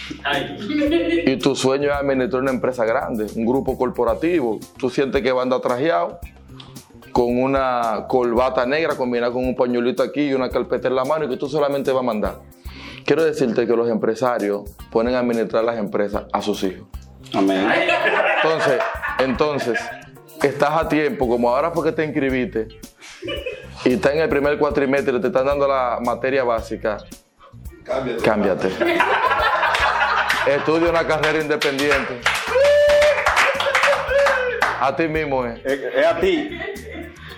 y 1.27 1.37
tu 1.37 1.55
sueño 1.55 1.91
es 1.91 1.97
administrar 1.97 2.41
una 2.41 2.51
empresa 2.51 2.87
grande, 2.87 3.27
un 3.37 3.45
grupo 3.45 3.77
corporativo, 3.77 4.59
tú 4.79 4.89
sientes 4.89 5.21
que 5.21 5.31
va 5.31 5.41
a 5.41 5.43
andar 5.43 5.61
trajeado 5.61 6.19
con 7.13 7.41
una 7.41 8.07
corbata 8.09 8.65
negra 8.65 8.97
combinada 8.97 9.33
con 9.33 9.45
un 9.45 9.55
pañuelito 9.55 10.03
aquí 10.03 10.23
y 10.23 10.35
una 10.35 10.49
carpeta 10.49 10.89
en 10.89 10.97
la 10.97 11.05
mano 11.05 11.27
y 11.27 11.29
que 11.29 11.37
tú 11.37 11.47
solamente 11.47 11.93
vas 11.93 12.01
a 12.01 12.07
mandar. 12.07 12.41
Quiero 13.05 13.25
decirte 13.25 13.67
que 13.67 13.77
los 13.77 13.89
empresarios 13.89 14.63
ponen 14.91 15.15
a 15.15 15.19
administrar 15.21 15.63
las 15.65 15.77
empresas 15.79 16.25
a 16.33 16.41
sus 16.41 16.63
hijos. 16.63 16.87
Amén. 17.35 17.69
Entonces, 18.43 18.81
entonces, 19.19 19.81
estás 20.43 20.71
a 20.71 20.89
tiempo, 20.89 21.29
como 21.29 21.51
ahora 21.51 21.73
porque 21.73 21.93
te 21.93 22.05
inscribiste 22.05 22.69
y 23.85 23.95
estás 23.95 24.13
en 24.15 24.21
el 24.21 24.29
primer 24.29 24.59
cuatrimestre 24.59 25.17
y 25.17 25.21
te 25.21 25.27
están 25.27 25.47
dando 25.47 25.67
la 25.69 25.99
materia 26.05 26.45
básica, 26.45 26.99
Cámbiate. 27.85 28.23
cámbiate. 28.23 28.69
Estudia 30.47 30.91
una 30.91 31.07
carrera 31.07 31.41
independiente. 31.41 32.21
A 34.81 34.95
ti 34.95 35.09
mismo 35.09 35.45
es. 35.47 35.61
Es, 35.65 35.81
es 35.95 36.07
a 36.07 36.21
ti. 36.21 36.59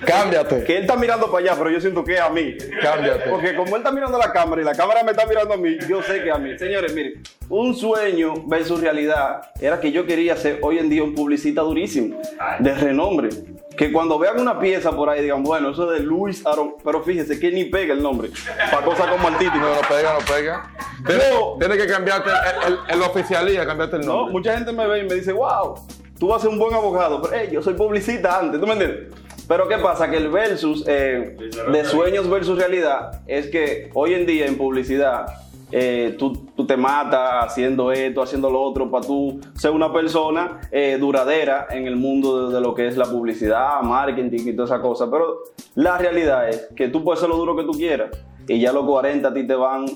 Cámbiate. 0.04 0.64
Que 0.64 0.76
él 0.76 0.82
está 0.82 0.96
mirando 0.96 1.30
para 1.30 1.44
allá, 1.44 1.54
pero 1.56 1.70
yo 1.70 1.80
siento 1.80 2.04
que 2.04 2.14
es 2.14 2.20
a 2.20 2.28
mí. 2.30 2.54
Cámbiate. 2.82 3.30
Porque 3.30 3.54
como 3.54 3.76
él 3.76 3.82
está 3.82 3.90
mirando 3.92 4.18
la 4.18 4.32
cámara 4.32 4.60
y 4.62 4.64
la 4.64 4.74
cámara 4.74 5.02
me 5.02 5.12
está 5.12 5.26
mirando 5.26 5.54
a 5.54 5.56
mí, 5.56 5.76
yo 5.88 6.02
sé 6.02 6.22
que 6.22 6.28
es 6.28 6.34
a 6.34 6.38
mí. 6.38 6.58
Señores, 6.58 6.94
miren, 6.94 7.22
un 7.48 7.74
sueño 7.74 8.34
versus 8.46 8.80
realidad 8.80 9.40
era 9.60 9.80
que 9.80 9.92
yo 9.92 10.06
quería 10.06 10.36
ser 10.36 10.58
hoy 10.62 10.78
en 10.78 10.88
día 10.90 11.02
un 11.02 11.14
publicista 11.14 11.62
durísimo, 11.62 12.20
de 12.58 12.74
renombre. 12.74 13.28
que 13.76 13.92
cuando 13.92 14.18
vean 14.18 14.40
una 14.40 14.58
pieza 14.58 14.90
por 14.92 15.10
ahí 15.10 15.20
digan, 15.22 15.42
bueno, 15.42 15.70
eso 15.70 15.92
es 15.92 16.00
de 16.00 16.06
Luis 16.06 16.46
Aaron, 16.46 16.76
pero 16.82 17.02
fíjese 17.02 17.38
que 17.38 17.50
ni 17.52 17.66
pega 17.66 17.92
el 17.92 18.02
nombre, 18.02 18.30
para 18.70 18.82
cosas 18.84 19.06
como 19.08 19.28
el 19.28 19.34
No, 19.34 19.38
título. 19.38 19.68
no 19.74 19.80
pega, 19.86 20.14
no 20.14 20.18
pega. 20.34 20.70
Tienes, 21.06 21.30
No. 21.30 21.56
tienes 21.58 21.76
que 21.76 21.86
cambiarte 21.86 22.30
el, 22.30 22.72
el, 22.72 22.78
el 22.88 23.02
oficialía, 23.02 23.66
cambiarte 23.66 23.96
el 23.96 24.06
No, 24.06 24.12
nombre. 24.14 24.32
mucha 24.32 24.56
gente 24.56 24.72
me 24.72 24.86
ve 24.86 25.00
y 25.00 25.04
me 25.04 25.14
dice, 25.16 25.30
wow, 25.32 25.74
tú 26.18 26.28
vas 26.28 26.38
a 26.38 26.42
ser 26.42 26.50
un 26.50 26.58
buen 26.58 26.72
abogado, 26.72 27.20
pero 27.20 27.34
hey, 27.38 27.50
yo 27.52 27.60
soy 27.60 27.74
publicista 27.74 28.38
antes, 28.38 28.58
¿tú 28.58 28.66
me 28.66 28.72
entiendes? 28.72 29.12
Pero 29.48 29.68
¿qué 29.68 29.78
pasa? 29.78 30.10
Que 30.10 30.16
el 30.16 30.28
versus 30.28 30.84
eh, 30.86 31.36
de 31.72 31.84
sueños 31.84 32.28
versus 32.28 32.58
realidad 32.58 33.22
es 33.26 33.46
que 33.48 33.90
hoy 33.94 34.14
en 34.14 34.26
día 34.26 34.46
en 34.46 34.56
publicidad 34.56 35.26
eh, 35.72 36.14
tú, 36.18 36.48
tú 36.56 36.66
te 36.66 36.76
matas 36.76 37.44
haciendo 37.44 37.90
esto, 37.90 38.22
haciendo 38.22 38.50
lo 38.50 38.62
otro, 38.62 38.90
para 38.90 39.06
tú 39.06 39.40
ser 39.54 39.72
una 39.72 39.92
persona 39.92 40.60
eh, 40.70 40.96
duradera 40.98 41.66
en 41.70 41.86
el 41.86 41.96
mundo 41.96 42.48
de, 42.48 42.54
de 42.54 42.60
lo 42.60 42.74
que 42.74 42.86
es 42.86 42.96
la 42.96 43.06
publicidad, 43.06 43.80
marketing 43.82 44.48
y 44.48 44.52
toda 44.52 44.66
esa 44.66 44.80
cosa. 44.80 45.10
Pero 45.10 45.38
la 45.74 45.98
realidad 45.98 46.48
es 46.48 46.68
que 46.76 46.88
tú 46.88 47.02
puedes 47.02 47.20
ser 47.20 47.28
lo 47.28 47.36
duro 47.36 47.56
que 47.56 47.64
tú 47.64 47.72
quieras 47.72 48.10
y 48.48 48.60
ya 48.60 48.70
a 48.70 48.72
los 48.72 48.84
40 48.86 49.26
a 49.26 49.34
ti 49.34 49.46
te 49.46 49.54
van 49.54 49.86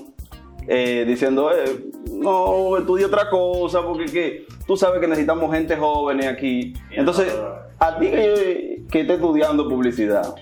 eh, 0.67 1.03
diciendo, 1.07 1.51
eh, 1.51 1.85
no, 2.13 2.77
estudia 2.77 3.07
otra 3.07 3.29
cosa, 3.29 3.81
porque 3.83 4.05
que, 4.05 4.45
tú 4.67 4.77
sabes 4.77 4.99
que 4.99 5.07
necesitamos 5.07 5.53
gente 5.53 5.75
joven 5.75 6.25
aquí. 6.27 6.73
Entonces, 6.91 7.33
a 7.79 7.97
ti 7.97 8.09
que, 8.09 8.83
que 8.91 9.01
esté 9.01 9.13
estudiando 9.15 9.67
publicidad, 9.67 10.35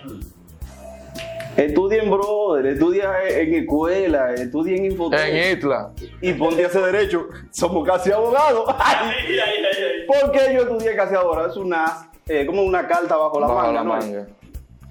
estudia 1.57 2.03
en 2.03 2.09
brother, 2.11 2.65
estudia 2.67 3.11
en 3.29 3.53
escuela, 3.55 4.33
estudia 4.33 4.75
en 4.77 4.85
Infotec 4.85 5.19
En 5.27 5.57
Isla. 5.57 5.91
y 6.21 6.33
ponte 6.33 6.63
a 6.63 6.67
hacer 6.67 6.83
derecho. 6.91 7.27
Somos 7.51 7.87
casi 7.87 8.11
abogados. 8.11 8.65
Ay, 8.77 8.95
Ay, 9.01 9.39
ay, 9.39 9.39
ay, 9.39 9.83
ay. 9.83 10.05
¿Por 10.07 10.31
qué 10.31 10.53
yo 10.53 10.61
estudié 10.61 10.95
casi 10.95 11.15
abogado? 11.15 11.49
Es 11.49 11.57
una, 11.57 12.11
eh, 12.27 12.45
como 12.45 12.63
una 12.63 12.87
carta 12.87 13.15
bajo 13.15 13.39
la 13.39 13.47
Bajo 13.47 13.61
manga. 13.71 13.83
la 13.83 13.83
¿no? 13.83 14.38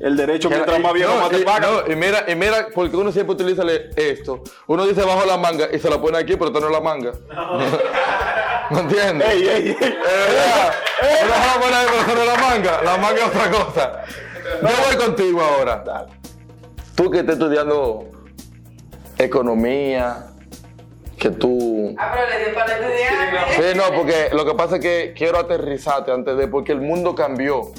El 0.01 0.17
derecho, 0.17 0.49
mientras 0.49 0.79
Y- 0.79 0.83
más 0.83 0.93
viejo, 0.93 1.13
no, 1.13 1.21
más 1.23 1.31
te 1.31 1.39
y- 1.41 1.45
pagan. 1.45 1.71
no, 1.87 1.93
y 1.93 1.97
mira, 1.97 2.25
y 2.29 2.35
mira, 2.37 2.69
porque 2.75 2.97
uno 2.97 3.11
siempre 3.11 3.35
utiliza 3.35 3.63
esto. 3.97 4.43
Uno 4.69 4.87
dice 4.87 5.03
bajo 5.03 5.25
la 5.27 5.37
manga 5.37 5.69
y 5.73 5.79
se 5.81 5.91
la 5.91 6.01
pone 6.01 6.19
aquí, 6.19 6.35
pero 6.35 6.47
esto 6.47 6.61
no 6.61 6.67
es 6.67 6.73
la 6.73 6.81
manga. 6.81 7.13
¿No 8.71 8.81
entiendes? 8.81 9.29
Ey, 9.29 9.43
ey, 9.49 9.69
ey. 9.69 9.77
Es 9.81 9.81
verdad. 9.81 10.75
Uno 11.25 11.35
se 11.35 11.47
la 11.47 11.61
pone 11.61 11.75
ahí, 11.75 11.87
pero 11.89 12.01
esto 12.01 12.15
no 12.15 12.21
es 12.21 12.27
la 12.27 12.37
manga. 12.37 12.83
La 12.85 12.97
manga 12.99 13.17
es 13.17 13.27
otra 13.27 13.51
cosa. 13.51 14.05
Yo 14.63 14.69
voy 14.87 14.97
contigo 15.05 15.41
ahora. 15.43 16.07
Tú 16.95 17.11
que 17.11 17.19
estás 17.21 17.35
estudiando 17.35 18.07
economía, 19.19 20.27
que 21.19 21.31
tú... 21.31 21.95
Ah, 21.99 22.13
pero 22.15 22.29
le 22.29 22.45
dio 22.45 22.55
para 22.55 22.73
estudiar. 22.75 23.49
Sí, 23.73 23.77
no, 23.77 23.97
porque 23.97 24.29
lo 24.33 24.45
que 24.45 24.55
pasa 24.55 24.77
es 24.77 24.81
que 24.83 25.15
quiero 25.17 25.39
aterrizarte 25.39 26.13
antes 26.13 26.37
de, 26.37 26.47
porque 26.49 26.73
el 26.73 26.81
mundo 26.81 27.15
cambió. 27.15 27.73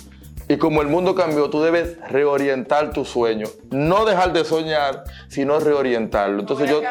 Y 0.50 0.58
como 0.58 0.82
el 0.82 0.88
mundo 0.88 1.14
cambió, 1.16 1.50
tú 1.50 1.62
debes 1.62 1.98
reorientar 2.10 2.92
tu 2.92 3.06
sueño. 3.06 3.48
No 3.70 4.04
dejar 4.04 4.34
de 4.34 4.44
soñar, 4.44 5.04
sino 5.28 5.60
reorientarlo. 5.60 6.40
Entonces 6.42 6.68
yo, 6.70 6.82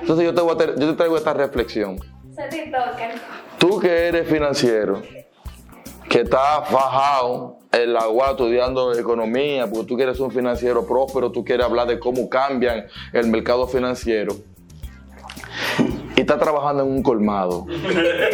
entonces 0.00 0.24
yo 0.24 0.34
te, 0.34 0.40
voy 0.40 0.54
a 0.54 0.56
ter- 0.56 0.78
yo 0.78 0.88
te 0.90 0.94
traigo 0.96 1.16
esta 1.18 1.34
reflexión. 1.34 2.00
Tú 3.58 3.78
que 3.78 4.08
eres 4.08 4.26
financiero, 4.26 5.02
que 6.08 6.22
estás 6.22 6.66
fajado 6.70 7.58
en 7.70 7.92
la 7.92 8.08
UA 8.08 8.30
estudiando 8.30 8.94
economía, 8.98 9.66
porque 9.66 9.86
tú 9.86 9.96
quieres 9.96 10.16
ser 10.16 10.24
un 10.26 10.32
financiero 10.32 10.86
próspero, 10.86 11.30
tú 11.30 11.44
quieres 11.44 11.66
hablar 11.66 11.86
de 11.88 11.98
cómo 11.98 12.28
cambian 12.30 12.86
el 13.12 13.26
mercado 13.28 13.66
financiero, 13.68 14.34
y 16.16 16.20
estás 16.20 16.38
trabajando 16.38 16.82
en 16.82 16.90
un 16.90 17.02
colmado. 17.02 17.66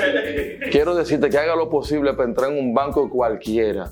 Quiero 0.70 0.94
decirte 0.94 1.30
que 1.30 1.38
haga 1.38 1.54
lo 1.56 1.68
posible 1.70 2.12
para 2.14 2.28
entrar 2.28 2.50
en 2.52 2.58
un 2.58 2.74
banco 2.74 3.08
cualquiera, 3.10 3.90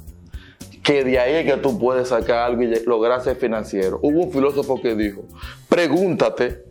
que 0.86 1.02
de 1.02 1.18
ahí 1.18 1.34
es 1.34 1.52
que 1.52 1.60
tú 1.60 1.76
puedes 1.80 2.10
sacar 2.10 2.44
algo 2.44 2.62
y 2.62 2.72
lograr 2.84 3.20
ser 3.20 3.34
financiero. 3.34 3.98
Hubo 4.02 4.22
un 4.22 4.32
filósofo 4.32 4.80
que 4.80 4.94
dijo, 4.94 5.24
pregúntate 5.68 6.62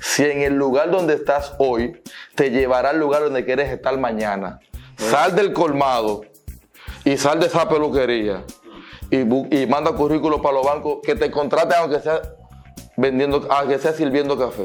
si 0.00 0.22
en 0.22 0.42
el 0.42 0.54
lugar 0.54 0.92
donde 0.92 1.14
estás 1.14 1.54
hoy 1.58 2.00
te 2.36 2.52
llevará 2.52 2.90
al 2.90 3.00
lugar 3.00 3.24
donde 3.24 3.44
quieres 3.44 3.72
estar 3.72 3.98
mañana. 3.98 4.60
Sal 4.96 5.34
del 5.34 5.52
colmado 5.52 6.20
y 7.04 7.16
sal 7.16 7.40
de 7.40 7.46
esa 7.46 7.68
peluquería 7.68 8.44
y 9.10 9.66
manda 9.66 9.90
currículo 9.90 10.40
para 10.40 10.54
los 10.54 10.64
bancos 10.64 10.98
que 11.02 11.16
te 11.16 11.32
contraten 11.32 11.78
aunque 11.80 11.98
sea 11.98 12.22
vendiendo, 12.96 13.44
aunque 13.50 13.80
sea 13.80 13.92
sirviendo 13.92 14.38
café. 14.38 14.62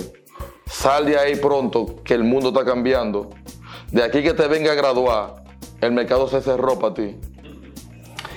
Sal 0.68 1.08
de 1.08 1.18
ahí 1.18 1.36
pronto 1.38 1.96
que 2.04 2.14
el 2.14 2.24
mundo 2.24 2.50
está 2.50 2.64
cambiando. 2.64 3.32
De 3.92 4.04
aquí 4.04 4.22
que 4.22 4.36
te 4.36 4.48
venga 4.48 4.74
a 4.74 4.76
graduar, 4.76 5.44
el 5.82 5.94
mercado 5.94 6.28
se 6.28 6.44
cerró 6.44 6.78
para 6.78 6.94
ti. 6.94 7.18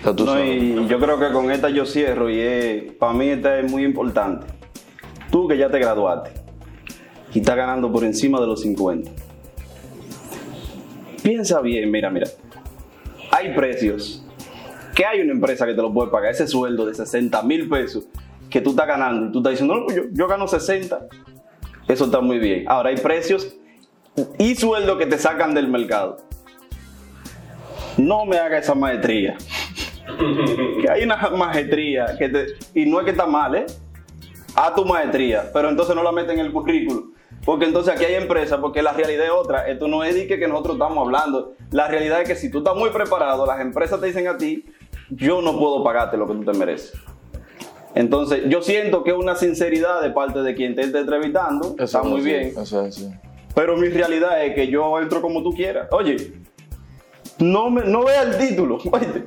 No, 0.04 0.44
y 0.44 0.88
yo 0.88 0.98
creo 0.98 1.18
que 1.18 1.30
con 1.30 1.50
esta 1.50 1.70
yo 1.70 1.86
cierro 1.86 2.28
y 2.28 2.92
para 2.98 3.12
mí 3.12 3.28
esta 3.28 3.60
es 3.60 3.70
muy 3.70 3.84
importante. 3.84 4.46
Tú 5.30 5.46
que 5.46 5.56
ya 5.56 5.70
te 5.70 5.78
graduaste 5.78 6.32
y 7.32 7.38
estás 7.38 7.56
ganando 7.56 7.90
por 7.92 8.04
encima 8.04 8.40
de 8.40 8.46
los 8.48 8.62
50. 8.62 9.10
Piensa 11.22 11.60
bien, 11.60 11.90
mira, 11.90 12.10
mira. 12.10 12.26
Hay 13.30 13.54
precios 13.54 14.26
que 14.94 15.06
hay 15.06 15.20
una 15.20 15.32
empresa 15.32 15.66
que 15.66 15.74
te 15.74 15.80
lo 15.80 15.92
puede 15.92 16.10
pagar. 16.10 16.32
Ese 16.32 16.48
sueldo 16.48 16.84
de 16.84 16.94
60 16.94 17.40
mil 17.44 17.68
pesos 17.68 18.04
que 18.50 18.60
tú 18.60 18.70
estás 18.70 18.88
ganando 18.88 19.28
y 19.28 19.32
tú 19.32 19.38
estás 19.38 19.52
diciendo, 19.52 19.76
no, 19.76 19.94
yo, 19.94 20.02
yo 20.10 20.26
gano 20.26 20.48
60. 20.48 21.06
Eso 21.86 22.04
está 22.06 22.20
muy 22.20 22.38
bien. 22.38 22.64
Ahora 22.66 22.90
hay 22.90 22.96
precios 22.96 23.56
y 24.38 24.56
sueldos 24.56 24.98
que 24.98 25.06
te 25.06 25.16
sacan 25.16 25.54
del 25.54 25.68
mercado. 25.68 26.18
No 27.96 28.26
me 28.26 28.38
haga 28.38 28.58
esa 28.58 28.74
maestría 28.74 29.36
que 30.80 30.90
hay 30.90 31.04
una 31.04 31.16
maestría 31.30 32.16
que 32.18 32.28
te, 32.28 32.46
y 32.74 32.86
no 32.86 32.98
es 32.98 33.04
que 33.04 33.10
está 33.12 33.26
mal, 33.26 33.54
¿eh? 33.54 33.66
A 34.54 34.74
tu 34.74 34.84
maestría, 34.84 35.50
pero 35.52 35.68
entonces 35.68 35.94
no 35.94 36.02
la 36.02 36.12
meten 36.12 36.38
en 36.38 36.46
el 36.46 36.52
currículum. 36.52 37.12
Porque 37.44 37.64
entonces 37.64 37.94
aquí 37.94 38.04
hay 38.04 38.14
empresas, 38.14 38.58
porque 38.60 38.82
la 38.82 38.92
realidad 38.92 39.24
es 39.24 39.32
otra. 39.32 39.66
Esto 39.66 39.88
no 39.88 40.04
es 40.04 40.14
de 40.14 40.26
que, 40.28 40.46
nosotros 40.46 40.76
estamos 40.76 40.98
hablando. 40.98 41.54
La 41.70 41.88
realidad 41.88 42.22
es 42.22 42.28
que 42.28 42.36
si 42.36 42.50
tú 42.50 42.58
estás 42.58 42.76
muy 42.76 42.90
preparado, 42.90 43.46
las 43.46 43.60
empresas 43.60 44.00
te 44.00 44.06
dicen 44.06 44.28
a 44.28 44.36
ti, 44.36 44.64
yo 45.10 45.42
no 45.42 45.58
puedo 45.58 45.82
pagarte 45.82 46.16
lo 46.16 46.28
que 46.28 46.34
tú 46.34 46.44
te 46.44 46.56
mereces. 46.56 46.92
Entonces, 47.94 48.44
yo 48.46 48.62
siento 48.62 49.02
que 49.02 49.10
es 49.10 49.16
una 49.16 49.34
sinceridad 49.34 50.00
de 50.02 50.10
parte 50.10 50.42
de 50.42 50.54
quien 50.54 50.74
te 50.74 50.82
esté 50.82 51.00
entrevistando. 51.00 51.74
Eso 51.74 51.84
está 51.84 52.00
es 52.00 52.06
muy 52.06 52.20
bien. 52.20 52.52
Eso 52.56 52.86
es 52.86 52.96
así. 52.96 53.10
Pero 53.54 53.76
mi 53.76 53.88
realidad 53.88 54.42
es 54.44 54.54
que 54.54 54.68
yo 54.68 54.98
entro 55.00 55.20
como 55.20 55.42
tú 55.42 55.52
quieras. 55.52 55.88
Oye, 55.90 56.32
no, 57.42 57.70
me, 57.70 57.82
no 57.84 58.04
vea 58.04 58.22
el 58.22 58.38
título. 58.38 58.78
Oye, 58.92 59.26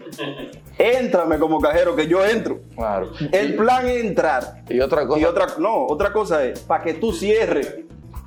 éntrame 0.78 1.38
como 1.38 1.60
cajero 1.60 1.96
que 1.96 2.08
yo 2.08 2.26
entro. 2.26 2.62
Claro. 2.76 3.12
El 3.32 3.56
plan 3.56 3.88
es 3.88 4.04
entrar. 4.04 4.64
Y 4.70 4.80
otra 4.80 5.06
cosa. 5.06 5.20
Y 5.20 5.26
otra, 5.26 5.48
no, 5.60 5.86
otra 5.86 6.12
cosa 6.12 6.44
es, 6.46 6.62
para 6.62 6.84
que 6.84 6.96
tú 6.96 7.12
cierres, 7.12 7.76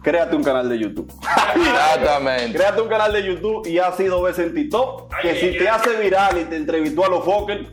créate 0.02 0.36
un 0.36 0.42
canal 0.42 0.68
de 0.68 0.78
YouTube. 0.78 1.12
Exactamente. 1.54 2.56
créate 2.56 2.80
un 2.80 2.88
canal 2.88 3.12
de 3.12 3.22
YouTube 3.24 3.66
y 3.66 3.78
has 3.78 3.96
sido 3.96 4.22
veces 4.22 4.48
en 4.48 4.54
TikTok, 4.54 5.14
que 5.22 5.34
si 5.34 5.58
te 5.58 5.68
hace 5.68 5.96
viral 5.96 6.38
y 6.38 6.44
te 6.44 6.56
entrevistó 6.56 7.04
a 7.04 7.08
los 7.08 7.24
Fokker, 7.24 7.66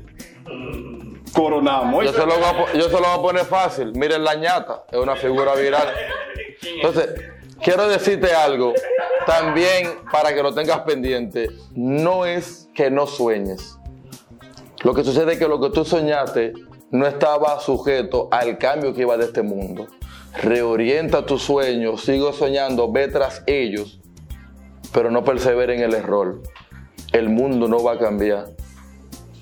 coronamos. 1.33 2.05
Yo 2.05 2.13
se, 2.13 2.25
lo 2.25 2.37
voy 2.37 2.43
a, 2.43 2.73
yo 2.73 2.83
se 2.83 2.93
lo 2.93 2.99
voy 2.99 3.19
a 3.19 3.21
poner 3.21 3.45
fácil. 3.45 3.91
Miren 3.95 4.23
la 4.23 4.35
ñata, 4.35 4.85
es 4.91 4.97
una 4.99 5.15
figura 5.15 5.53
viral. 5.55 5.87
Entonces, 6.75 7.09
quiero 7.63 7.87
decirte 7.87 8.33
algo 8.33 8.73
también 9.25 9.89
para 10.11 10.33
que 10.33 10.41
lo 10.43 10.53
tengas 10.53 10.79
pendiente. 10.81 11.49
No 11.73 12.25
es 12.25 12.69
que 12.73 12.89
no 12.91 13.07
sueñes. 13.07 13.77
Lo 14.83 14.93
que 14.93 15.03
sucede 15.03 15.33
es 15.33 15.39
que 15.39 15.47
lo 15.47 15.59
que 15.59 15.69
tú 15.71 15.83
soñaste 15.83 16.53
no 16.91 17.07
estaba 17.07 17.59
sujeto 17.59 18.27
al 18.31 18.57
cambio 18.57 18.93
que 18.93 19.01
iba 19.01 19.17
de 19.17 19.25
este 19.25 19.41
mundo. 19.41 19.87
Reorienta 20.41 21.25
tus 21.25 21.41
sueños, 21.43 22.01
sigo 22.01 22.33
soñando, 22.33 22.91
ve 22.91 23.07
tras 23.07 23.41
ellos, 23.47 23.99
pero 24.93 25.09
no 25.09 25.23
persevere 25.23 25.75
en 25.75 25.81
el 25.81 25.93
error. 25.93 26.41
El 27.13 27.29
mundo 27.29 27.67
no 27.67 27.81
va 27.81 27.93
a 27.93 27.97
cambiar 27.97 28.47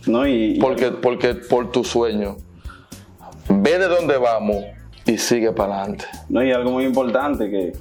No, 0.06 0.28
y, 0.28 0.56
y- 0.56 0.60
porque, 0.60 0.92
porque 0.92 1.34
por 1.36 1.72
tu 1.72 1.84
sueño. 1.84 2.38
Ve 3.50 3.78
de 3.80 3.88
dónde 3.88 4.18
vamos 4.18 4.64
y 5.06 5.18
sigue 5.18 5.52
para 5.52 5.80
adelante. 5.80 6.06
No, 6.30 6.44
y 6.44 6.52
algo 6.52 6.72
muy 6.72 6.86
importante 6.86 7.50
que 7.50 7.74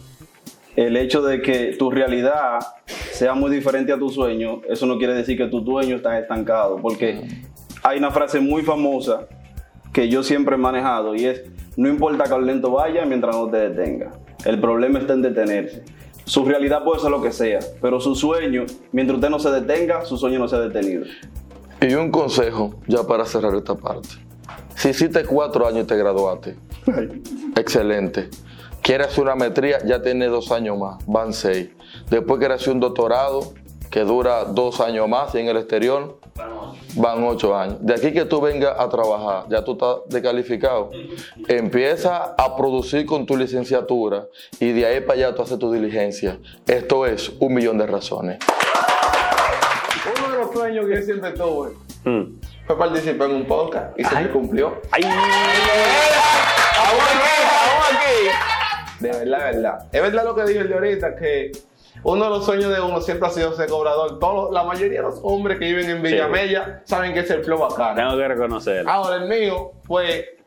el 0.77 0.97
hecho 0.97 1.23
de 1.23 1.43
que 1.43 1.75
tu 1.79 1.91
realidad 1.91 2.61
sea 2.87 3.35
muy 3.35 3.51
diferente 3.51 3.93
a 3.93 3.99
tu 3.99 4.09
sueño, 4.09 4.63
eso 4.69 4.87
no 4.87 4.99
quiere 4.99 5.15
decir 5.15 5.37
que 5.37 5.47
tu 5.47 5.65
sueño 5.65 5.97
está 5.97 6.19
estancado, 6.19 6.77
porque 6.81 7.21
hay 7.83 7.99
una 7.99 8.11
frase 8.11 8.41
muy 8.41 8.63
famosa 8.63 9.27
que 9.93 10.09
yo 10.09 10.23
siempre 10.23 10.55
he 10.55 10.59
manejado 10.59 11.15
y 11.15 11.27
es, 11.27 11.43
no 11.77 11.89
importa 11.89 12.25
que 12.25 12.39
lento 12.41 12.71
vaya 12.71 13.05
mientras 13.05 13.37
no 13.37 13.49
te 13.51 13.69
detenga. 13.69 14.13
El 14.45 14.61
problema 14.61 14.99
está 14.99 15.13
en 15.13 15.23
detenerse. 15.23 15.85
Su 16.25 16.45
realidad 16.45 16.85
puede 16.85 17.01
ser 17.01 17.11
lo 17.11 17.21
que 17.21 17.33
sea, 17.33 17.59
pero 17.81 18.01
su 18.01 18.15
sueño, 18.15 18.65
mientras 18.93 19.17
usted 19.17 19.29
no 19.29 19.39
se 19.39 19.51
detenga, 19.51 20.05
su 20.05 20.17
sueño 20.17 20.39
no 20.39 20.49
se 20.49 20.57
ha 20.57 20.61
detenido. 20.61 21.05
Y 21.81 21.95
un 21.95 22.11
consejo, 22.11 22.77
ya 22.87 23.03
para 23.03 23.27
cerrar 23.27 23.55
esta 23.55 23.75
parte. 23.75 24.09
Si 24.77 24.91
hiciste 24.91 25.25
cuatro 25.25 25.67
años 25.67 25.85
y 25.85 25.87
te 25.87 25.97
graduaste, 25.97 26.57
excelente. 27.57 28.31
Quieres 28.83 29.07
hacer 29.09 29.25
una 29.25 29.35
maestría, 29.37 29.79
ya 29.85 30.03
tienes 30.03 30.31
dos 30.31 30.51
años 30.51 30.77
más, 30.79 30.97
van 31.07 31.33
seis. 31.33 31.69
Después 32.11 32.39
quieres 32.41 32.61
hacer 32.61 32.73
un 32.75 32.81
doctorado, 32.81 33.55
que 33.91 34.01
dura 34.01 34.45
dos 34.45 34.81
años 34.81 35.07
más 35.09 35.35
y 35.35 35.39
en 35.39 35.49
el 35.49 35.57
exterior, 35.59 36.19
van 36.97 37.23
ocho 37.25 37.55
años. 37.57 37.77
De 37.81 37.95
aquí 37.95 38.13
que 38.13 38.25
tú 38.25 38.41
vengas 38.41 38.75
a 38.79 38.89
trabajar, 38.89 39.45
ya 39.51 39.63
tú 39.63 39.73
estás 39.73 39.97
descalificado. 40.09 40.91
Empieza 41.47 42.35
a 42.37 42.57
producir 42.57 43.05
con 43.07 43.25
tu 43.27 43.37
licenciatura 43.37 44.25
y 44.59 44.73
de 44.73 44.87
ahí 44.87 45.01
para 45.01 45.15
allá 45.15 45.35
tú 45.35 45.43
haces 45.43 45.59
tu 45.59 45.71
diligencia. 45.71 46.39
Esto 46.67 47.07
es 47.07 47.31
un 47.39 47.53
millón 47.55 47.77
de 47.79 47.87
razones. 47.87 48.39
Uno 50.19 50.29
de 50.33 50.39
los 50.39 50.53
sueños 50.53 50.87
que 50.87 50.95
yo 50.97 51.03
siempre 51.03 51.31
tuve 51.33 51.71
Mm. 52.05 52.41
fue 52.67 52.77
participar 52.77 53.31
en 53.31 53.37
un 53.37 53.47
podcast 53.47 53.97
y 53.97 54.03
se 54.03 54.13
me 54.17 54.29
cumplió. 54.31 54.81
¡Ay! 54.91 55.03
¡Estamos 55.05 55.21
aquí! 57.05 57.29
¡Estamos 57.45 57.85
aquí! 57.93 58.62
De 59.03 59.09
verdad, 59.11 59.39
de 59.39 59.53
verdad. 59.53 59.87
Es 59.93 60.03
verdad 60.03 60.25
lo 60.25 60.35
que 60.35 60.45
dijo 60.45 60.61
el 60.61 60.69
de 60.69 60.75
ahorita, 60.75 61.17
que 61.17 61.53
uno 62.05 62.25
de 62.25 62.31
los 62.31 62.45
sueños 62.45 62.73
de 62.75 62.81
uno 62.81 63.01
siempre 63.01 63.29
ha 63.29 63.31
sido 63.31 63.53
ser 63.55 63.69
cobrador. 63.69 64.19
Todos, 64.19 64.53
la 64.53 64.65
mayoría 64.65 65.01
de 65.01 65.07
los 65.07 65.21
hombres 65.23 65.59
que 65.59 65.67
viven 65.67 65.91
en 65.91 66.03
Villamella 66.03 66.83
saben 66.85 67.13
que 67.13 67.21
es 67.21 67.31
el 67.31 67.45
flow 67.45 67.59
bacano. 67.59 67.95
Tengo 67.95 68.17
que 68.17 68.29
reconocerlo. 68.29 68.91
Ahora 68.91 69.17
el 69.17 69.29
mío 69.29 69.73
fue 69.85 70.39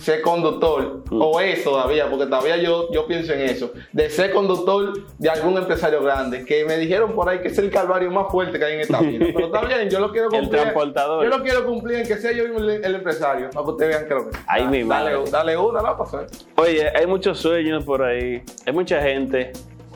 ser 0.00 0.22
conductor, 0.22 1.04
o 1.10 1.40
es 1.40 1.62
todavía, 1.62 2.08
porque 2.08 2.24
todavía 2.24 2.56
yo, 2.56 2.90
yo 2.90 3.06
pienso 3.06 3.34
en 3.34 3.40
eso, 3.42 3.70
de 3.92 4.08
ser 4.08 4.32
conductor 4.32 4.94
de 5.18 5.28
algún 5.28 5.58
empresario 5.58 6.02
grande, 6.02 6.44
que 6.46 6.64
me 6.64 6.78
dijeron 6.78 7.12
por 7.12 7.28
ahí 7.28 7.40
que 7.40 7.48
es 7.48 7.58
el 7.58 7.70
calvario 7.70 8.10
más 8.10 8.28
fuerte 8.32 8.58
que 8.58 8.64
hay 8.64 8.74
en 8.76 8.80
esta 8.80 8.98
vida. 9.02 9.26
Pero 9.34 9.46
está 9.46 9.60
bien, 9.66 9.90
yo 9.90 10.00
lo 10.00 10.10
quiero 10.10 10.28
El 10.32 10.40
cumplir. 10.40 10.62
transportador. 10.62 11.22
Yo 11.24 11.28
lo 11.36 11.42
quiero 11.42 11.66
cumplir 11.66 11.98
en 11.98 12.06
que 12.08 12.16
sea 12.16 12.32
yo 12.32 12.44
mismo 12.44 12.60
el, 12.60 12.82
el 12.84 12.94
empresario, 12.94 13.50
para 13.50 13.64
que 13.64 13.70
ustedes 13.72 13.90
vean 13.96 14.08
que 14.08 14.14
lo 14.14 14.30
que 14.30 14.36
mi 14.70 14.78
dale, 14.78 14.84
madre. 14.84 15.30
dale 15.30 15.56
una, 15.58 15.82
la 15.82 15.96
pasar. 15.98 16.26
Oye, 16.56 16.88
hay 16.96 17.06
muchos 17.06 17.38
sueños 17.38 17.84
por 17.84 18.02
ahí. 18.02 18.42
Hay 18.66 18.72
mucha 18.72 19.02
gente 19.02 19.52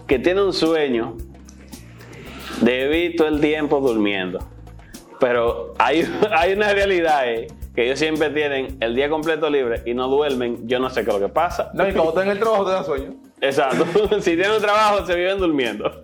que 0.06 0.18
tiene 0.18 0.42
un 0.42 0.52
sueño 0.52 1.16
de 2.60 2.88
vivir 2.88 3.16
todo 3.16 3.28
el 3.28 3.40
tiempo 3.40 3.80
durmiendo. 3.80 4.38
Pero 5.18 5.72
hay, 5.78 6.04
hay 6.30 6.52
una 6.52 6.72
realidad 6.74 7.26
eh, 7.26 7.46
que 7.74 7.84
ellos 7.86 7.98
siempre 7.98 8.30
tienen 8.30 8.76
el 8.80 8.94
día 8.94 9.08
completo 9.08 9.50
libre 9.50 9.82
y 9.84 9.94
no 9.94 10.08
duermen. 10.08 10.68
Yo 10.68 10.78
no 10.78 10.90
sé 10.90 11.04
qué 11.04 11.10
es 11.10 11.18
lo 11.20 11.26
que 11.26 11.32
pasa. 11.32 11.70
No, 11.74 11.88
y 11.88 11.92
cuando 11.92 12.10
estás 12.10 12.24
en 12.24 12.30
el 12.30 12.38
trabajo 12.38 12.64
te 12.64 12.70
da 12.72 12.84
sueño. 12.84 13.14
Exacto. 13.40 13.84
si 14.20 14.36
tienen 14.36 14.52
un 14.52 14.60
trabajo, 14.62 15.04
se 15.04 15.14
viven 15.14 15.38
durmiendo. 15.38 16.02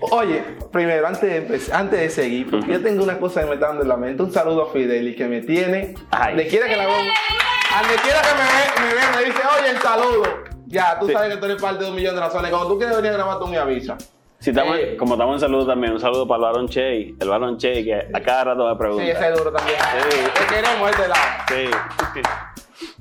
Oye, 0.00 0.44
primero, 0.70 1.06
antes 1.08 1.22
de, 1.22 1.74
antes 1.74 1.98
de 2.00 2.10
seguir, 2.10 2.48
porque 2.50 2.72
yo 2.72 2.80
tengo 2.82 3.02
una 3.02 3.18
cosa 3.18 3.40
que 3.40 3.46
me 3.48 3.54
está 3.54 3.68
dando 3.68 3.82
en 3.82 3.88
la 3.88 3.96
mente. 3.96 4.22
Un 4.22 4.32
saludo 4.32 4.68
a 4.68 4.72
Fideli 4.72 5.16
que 5.16 5.26
me 5.26 5.40
tiene. 5.40 5.94
Ay. 6.10 6.34
Donde 6.36 6.46
quiera 6.46 6.68
que 6.68 6.76
la 6.76 6.86
vea, 6.86 6.96
donde 6.96 7.94
quiera 8.02 8.20
que 8.22 8.82
me 8.82 8.86
me 8.88 8.94
ve, 8.94 9.00
me 9.16 9.24
dice, 9.24 9.42
oye, 9.58 9.70
el 9.70 9.78
saludo. 9.78 10.22
Ya, 10.66 10.98
tú 11.00 11.06
Sí. 11.06 11.12
sabes 11.14 11.32
que 11.34 11.40
tú 11.40 11.46
eres 11.46 11.60
parte 11.60 11.82
de 11.84 11.90
un 11.90 11.96
millón 11.96 12.14
de 12.14 12.20
razones. 12.20 12.50
Cuando 12.50 12.68
tú 12.68 12.78
quieres 12.78 12.94
venir 12.96 13.10
a 13.10 13.14
grabar, 13.14 13.38
tú 13.40 13.46
me 13.48 13.56
avisas. 13.56 13.96
Si 14.40 14.50
estamos, 14.50 14.76
Eh. 14.78 14.96
como 14.96 15.14
estamos 15.14 15.34
en 15.34 15.40
salud 15.40 15.66
también, 15.66 15.92
un 15.94 16.00
saludo 16.00 16.26
para 16.28 16.36
el 16.38 16.42
varón 16.44 16.68
Che, 16.68 17.14
el 17.18 17.28
varón 17.28 17.58
Che 17.58 17.82
que 17.84 17.94
a 17.94 18.20
cada 18.20 18.44
rato 18.44 18.68
me 18.68 18.76
pregunta. 18.76 19.04
Sí, 19.04 19.10
ese 19.10 19.28
es 19.30 19.36
duro 19.38 19.52
también. 19.52 19.78
Sí. 20.10 20.18
Te 20.48 20.54
queremos 20.54 20.90
este 20.90 21.08
lado. 21.08 21.22
Sí. 21.48 22.22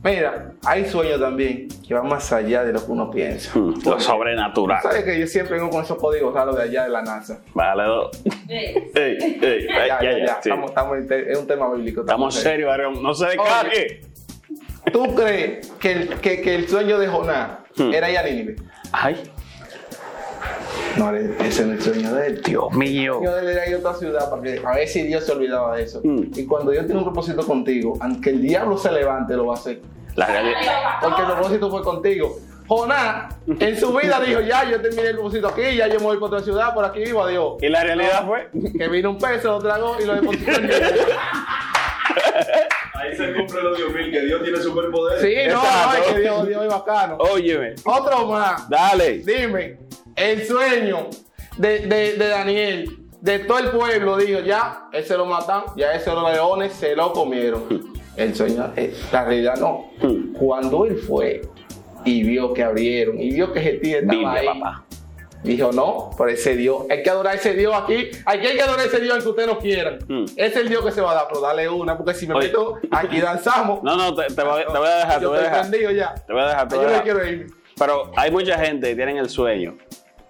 Mira, 0.03 0.51
hay 0.65 0.85
sueños 0.85 1.19
también 1.19 1.67
que 1.87 1.93
van 1.93 2.07
más 2.07 2.31
allá 2.33 2.63
de 2.63 2.73
lo 2.73 2.83
que 2.83 2.91
uno 2.91 3.11
piensa. 3.11 3.51
Hmm, 3.57 3.73
Lo 3.85 3.99
sobrenatural. 3.99 4.81
¿Sabes 4.81 5.03
que 5.03 5.19
yo 5.19 5.27
siempre 5.27 5.57
vengo 5.57 5.69
con 5.69 5.83
esos 5.83 5.97
códigos 5.97 6.33
raros 6.33 6.55
de 6.57 6.63
allá 6.63 6.83
de 6.83 6.89
la 6.89 7.01
NASA? 7.03 7.41
Vale, 7.53 7.83
dos. 7.83 8.23
Ey, 8.49 8.89
ey, 8.95 9.67
Ya, 9.67 10.01
ya, 10.01 10.17
ya. 10.17 10.27
sí. 10.41 10.49
Estamos, 10.49 10.69
estamos 10.71 10.97
en 10.97 11.07
te- 11.07 11.31
es 11.31 11.37
un 11.37 11.45
tema 11.47 11.71
bíblico. 11.73 12.01
Estamos 12.01 12.33
serios, 12.33 12.67
varón. 12.67 13.01
No 13.03 13.13
se 13.13 13.27
descargue. 13.27 14.01
¿Tú 14.91 15.13
crees 15.15 15.67
que 15.79 15.91
el, 15.91 16.07
que, 16.19 16.41
que 16.41 16.55
el 16.55 16.67
sueño 16.67 16.97
de 16.97 17.07
Jonás 17.07 17.49
Hmm. 17.77 17.93
era 17.93 18.09
ir 18.09 18.17
a 18.17 18.23
Nínive? 18.23 18.55
Ay, 18.91 19.21
No, 20.97 21.13
ese 21.13 21.65
no 21.65 21.73
es 21.73 21.85
el 21.87 21.93
sueño 21.93 22.13
de 22.13 22.27
él. 22.27 22.41
Dios 22.41 22.71
mío. 22.73 23.19
Yo 23.23 23.35
debería 23.35 23.67
ir 23.67 23.75
a 23.75 23.79
otra 23.79 23.93
ciudad 23.93 24.29
para 24.29 24.41
que 24.41 24.61
a 24.65 24.71
ver 24.73 24.87
si 24.87 25.03
Dios 25.03 25.25
se 25.25 25.31
olvidaba 25.31 25.75
de 25.75 25.83
eso. 25.83 26.01
Mm. 26.03 26.31
Y 26.35 26.45
cuando 26.45 26.71
Dios 26.71 26.85
tiene 26.85 26.99
un 26.99 27.05
propósito 27.05 27.45
contigo, 27.45 27.93
aunque 27.99 28.31
el 28.31 28.41
diablo 28.41 28.77
se 28.77 28.91
levante, 28.91 29.35
lo 29.35 29.47
va 29.47 29.55
a 29.55 29.57
hacer. 29.57 29.81
La 30.15 30.25
realidad. 30.25 30.59
Porque 31.01 31.21
el 31.21 31.27
propósito 31.27 31.69
fue 31.69 31.83
contigo. 31.83 32.39
Jonás 32.67 33.35
en 33.47 33.79
su 33.79 33.95
vida 33.95 34.19
dijo, 34.25 34.41
ya, 34.41 34.69
yo 34.69 34.81
terminé 34.81 35.09
el 35.09 35.15
propósito 35.15 35.47
aquí, 35.47 35.75
ya 35.75 35.87
yo 35.87 35.99
me 35.99 36.05
voy 36.05 36.17
para 36.17 36.27
otra 36.27 36.39
ciudad, 36.41 36.73
por 36.73 36.83
aquí 36.83 36.99
vivo, 36.99 37.23
adiós. 37.23 37.53
Y 37.61 37.69
la 37.69 37.83
realidad 37.83 38.25
fue. 38.25 38.49
Que 38.77 38.87
vino 38.89 39.11
un 39.11 39.17
peso, 39.17 39.51
lo 39.53 39.59
tragó 39.59 39.97
y 40.01 40.05
lo 40.05 40.15
depositó 40.15 40.51
en 40.51 40.67
Dios. 40.67 40.81
Ahí 42.95 43.15
se 43.15 43.33
cumple 43.33 43.61
los 43.61 43.77
Dios 43.77 43.93
mil, 43.93 44.11
que 44.11 44.21
Dios 44.21 44.41
tiene 44.41 44.57
superpoderes. 44.57 45.21
Sí, 45.21 45.53
no, 45.53 45.61
no, 45.61 45.93
es 45.93 46.13
que 46.13 46.19
Dios, 46.19 46.47
Dios 46.47 46.63
es 46.63 46.69
bacano. 46.69 47.17
Óyeme. 47.19 47.75
Otro 47.85 48.25
más. 48.25 48.67
Dale. 48.67 49.19
Dime, 49.19 49.77
el 50.17 50.45
sueño 50.45 51.07
de, 51.57 51.79
de, 51.79 52.13
de 52.13 52.27
Daniel, 52.27 52.97
de 53.21 53.39
todo 53.39 53.59
el 53.59 53.69
pueblo, 53.69 54.17
dijo, 54.17 54.39
ya, 54.41 54.89
ese 54.91 55.15
lo 55.17 55.25
matan, 55.25 55.63
ya 55.75 55.93
ese 55.93 56.11
los 56.11 56.29
leones 56.31 56.73
se 56.73 56.95
lo 56.95 57.13
comieron. 57.13 57.95
El 58.17 58.35
sueño, 58.35 58.73
eh, 58.75 58.95
la 59.11 59.25
realidad 59.25 59.57
no. 59.57 59.91
Cuando 60.39 60.85
él 60.85 60.97
fue 60.97 61.43
y 62.03 62.23
vio 62.23 62.51
que 62.51 62.63
abrieron 62.63 63.21
y 63.21 63.29
vio 63.31 63.53
que 63.53 63.61
Jesús 63.61 63.79
estaba 63.83 64.11
Biblia, 64.11 64.31
ahí, 64.39 64.47
papá. 64.59 64.85
dijo, 65.43 65.71
no, 65.71 66.09
por 66.17 66.27
ese 66.31 66.55
Dios, 66.55 66.85
hay 66.89 67.03
que 67.03 67.11
adorar 67.11 67.33
a 67.33 67.35
ese 67.35 67.53
Dios 67.53 67.75
aquí, 67.75 68.09
aquí 68.25 68.47
hay 68.47 68.55
que 68.55 68.61
adorar 68.63 68.79
a 68.79 68.85
ese 68.85 68.99
Dios 69.01 69.13
al 69.17 69.21
que 69.21 69.29
ustedes 69.29 69.47
no 69.47 69.59
quieran. 69.59 69.99
Mm. 70.07 70.25
Es 70.35 70.55
el 70.55 70.67
Dios 70.67 70.83
que 70.83 70.91
se 70.91 70.99
va 71.01 71.11
a 71.11 71.13
dar, 71.13 71.25
pero 71.27 71.41
dale 71.41 71.69
una, 71.69 71.95
porque 71.95 72.15
si 72.15 72.25
me 72.25 72.33
Oye. 72.33 72.47
meto, 72.47 72.79
aquí 72.89 73.19
danzamos. 73.21 73.81
No, 73.83 73.95
no, 73.95 74.15
te, 74.15 74.33
te 74.33 74.43
voy, 74.43 74.63
te 74.65 74.77
voy 74.79 74.87
a 74.87 74.95
dejar, 74.95 75.15
te 75.17 75.21
Yo 75.21 75.29
voy 75.29 75.37
a 75.37 75.41
dejar. 75.43 75.71
ya. 75.95 76.15
Te 76.15 76.33
voy 76.33 76.41
a 76.41 76.47
dejar, 76.47 76.67
te 76.67 76.75
voy 76.75 76.83
Yo 76.85 76.89
a 76.89 76.91
no 76.93 76.97
dejar. 76.97 77.03
quiero 77.03 77.27
ir. 77.29 77.47
Pero 77.77 78.11
hay 78.15 78.31
mucha 78.31 78.57
gente 78.57 78.89
que 78.89 78.95
tienen 78.95 79.17
el 79.17 79.29
sueño 79.29 79.77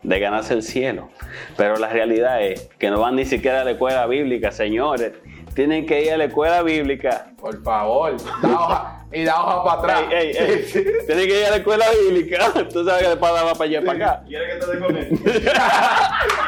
de 0.04 0.20
ganarse 0.20 0.54
el 0.54 0.64
cielo. 0.64 1.10
Pero 1.56 1.78
la 1.78 1.90
realidad 1.90 2.42
es 2.42 2.70
que 2.78 2.90
no 2.90 3.00
van 3.00 3.16
ni 3.16 3.26
siquiera 3.26 3.62
a 3.62 3.64
la 3.64 3.72
escuela 3.72 4.06
bíblica, 4.06 4.52
señores. 4.52 5.14
Tienen 5.54 5.86
que 5.88 6.04
ir 6.04 6.12
a 6.12 6.18
la 6.18 6.26
escuela 6.26 6.62
bíblica. 6.62 7.32
Por 7.40 7.64
favor, 7.64 8.16
da 8.44 8.60
hoja, 8.60 9.06
y 9.12 9.24
da 9.24 9.42
hoja 9.42 9.64
para 9.64 9.98
atrás. 9.98 10.14
Ey, 10.14 10.32
ey, 10.38 10.38
ey. 10.38 10.84
Tienen 11.08 11.28
que 11.28 11.40
ir 11.40 11.46
a 11.46 11.50
la 11.50 11.56
escuela 11.58 11.86
bíblica. 11.92 12.54
Tú 12.72 12.86
sabes 12.86 13.04
que 13.04 13.10
después 13.10 13.32
va 13.32 13.54
para 13.54 13.64
allá 13.64 13.80
y 13.80 13.86
para 13.86 14.06
acá. 14.06 14.24
¿Quieres 14.28 14.54
que 14.54 14.66
te 14.66 14.72
dé 14.72 14.80
con 14.80 14.98
él? 14.98 15.08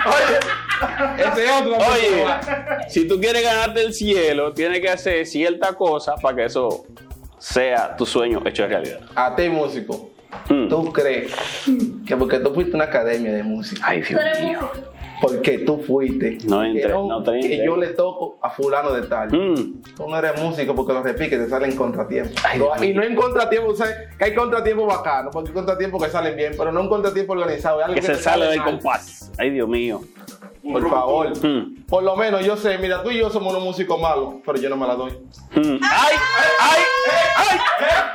Oye, 0.06 0.40
ese 1.18 1.46
es 1.46 1.52
otro. 1.52 1.78
Oye, 1.78 2.26
si 2.88 3.08
tú 3.08 3.20
quieres 3.20 3.44
ganarte 3.44 3.82
el 3.82 3.94
cielo, 3.94 4.54
tienes 4.54 4.80
que 4.80 4.90
hacer 4.90 5.26
cierta 5.26 5.74
cosa 5.74 6.16
para 6.16 6.36
que 6.36 6.46
eso 6.46 6.86
sea 7.38 7.96
tu 7.96 8.06
sueño 8.06 8.42
hecho 8.46 8.68
realidad. 8.68 9.00
A 9.16 9.36
ti, 9.36 9.50
músico, 9.50 10.12
Mm. 10.50 10.68
¿tú 10.68 10.92
crees 10.92 11.34
que 12.06 12.16
porque 12.16 12.40
tú 12.40 12.54
fuiste 12.54 12.74
a 12.74 12.76
una 12.76 12.86
academia 12.86 13.32
de 13.34 13.44
música, 13.44 13.82
Ay, 13.86 14.02
Dios 14.02 14.22
mío. 14.42 14.60
porque 15.22 15.60
tú 15.60 15.80
fuiste, 15.80 16.38
No 16.48 16.62
que, 16.62 16.68
entré, 16.68 16.90
no 16.90 17.24
te 17.24 17.40
que 17.40 17.66
yo 17.66 17.76
le 17.78 17.88
toco 17.88 18.38
a 18.42 18.50
fulano 18.50 18.92
de 18.92 19.04
tal? 19.04 19.30
Mm. 19.30 19.82
Tú 19.96 20.08
no 20.08 20.18
eres 20.18 20.42
músico 20.42 20.76
porque 20.76 20.94
los 20.94 21.04
repiques 21.04 21.40
te 21.40 21.50
salen. 21.50 21.72
Ay, 21.72 22.60
No, 22.60 22.66
Dios 22.66 22.84
y 22.84 22.94
no 22.94 23.02
hay 23.02 23.16
contratiempos, 23.16 23.78
¿sabes? 23.80 23.96
Que 24.18 24.26
hay 24.26 24.36
contratiempos 24.36 24.88
bacanos, 24.88 25.34
porque 25.34 25.50
hay 25.50 25.56
contratiempos 25.56 26.04
que 26.04 26.10
salen 26.10 26.36
bien, 26.36 26.54
pero 26.58 26.72
no 26.72 26.82
un 26.82 26.90
contratiempo 26.90 27.34
organizado. 27.34 27.80
es 27.80 27.86
algo 27.86 27.96
Que 27.96 28.02
se 28.02 28.16
sale 28.16 28.46
del 28.48 28.64
compás. 28.64 29.32
Ay, 29.38 29.50
Dios 29.52 29.68
mío. 29.68 30.02
Por 30.62 30.90
favor. 30.90 31.30
Mm. 31.46 31.79
Por 31.90 32.04
lo 32.04 32.16
menos 32.16 32.46
yo 32.46 32.56
sé, 32.56 32.78
mira, 32.78 33.02
tú 33.02 33.10
y 33.10 33.18
yo 33.18 33.30
somos 33.30 33.52
unos 33.52 33.64
músicos 33.64 34.00
malos, 34.00 34.36
pero 34.46 34.60
yo 34.60 34.70
no 34.70 34.78
me 34.78 34.86
la 34.86 34.96
doy. 34.96 35.12
Mm. 35.56 35.80
¡Ay! 35.82 36.16
¡Ay! 36.60 36.82
¡Ay! 37.36 37.60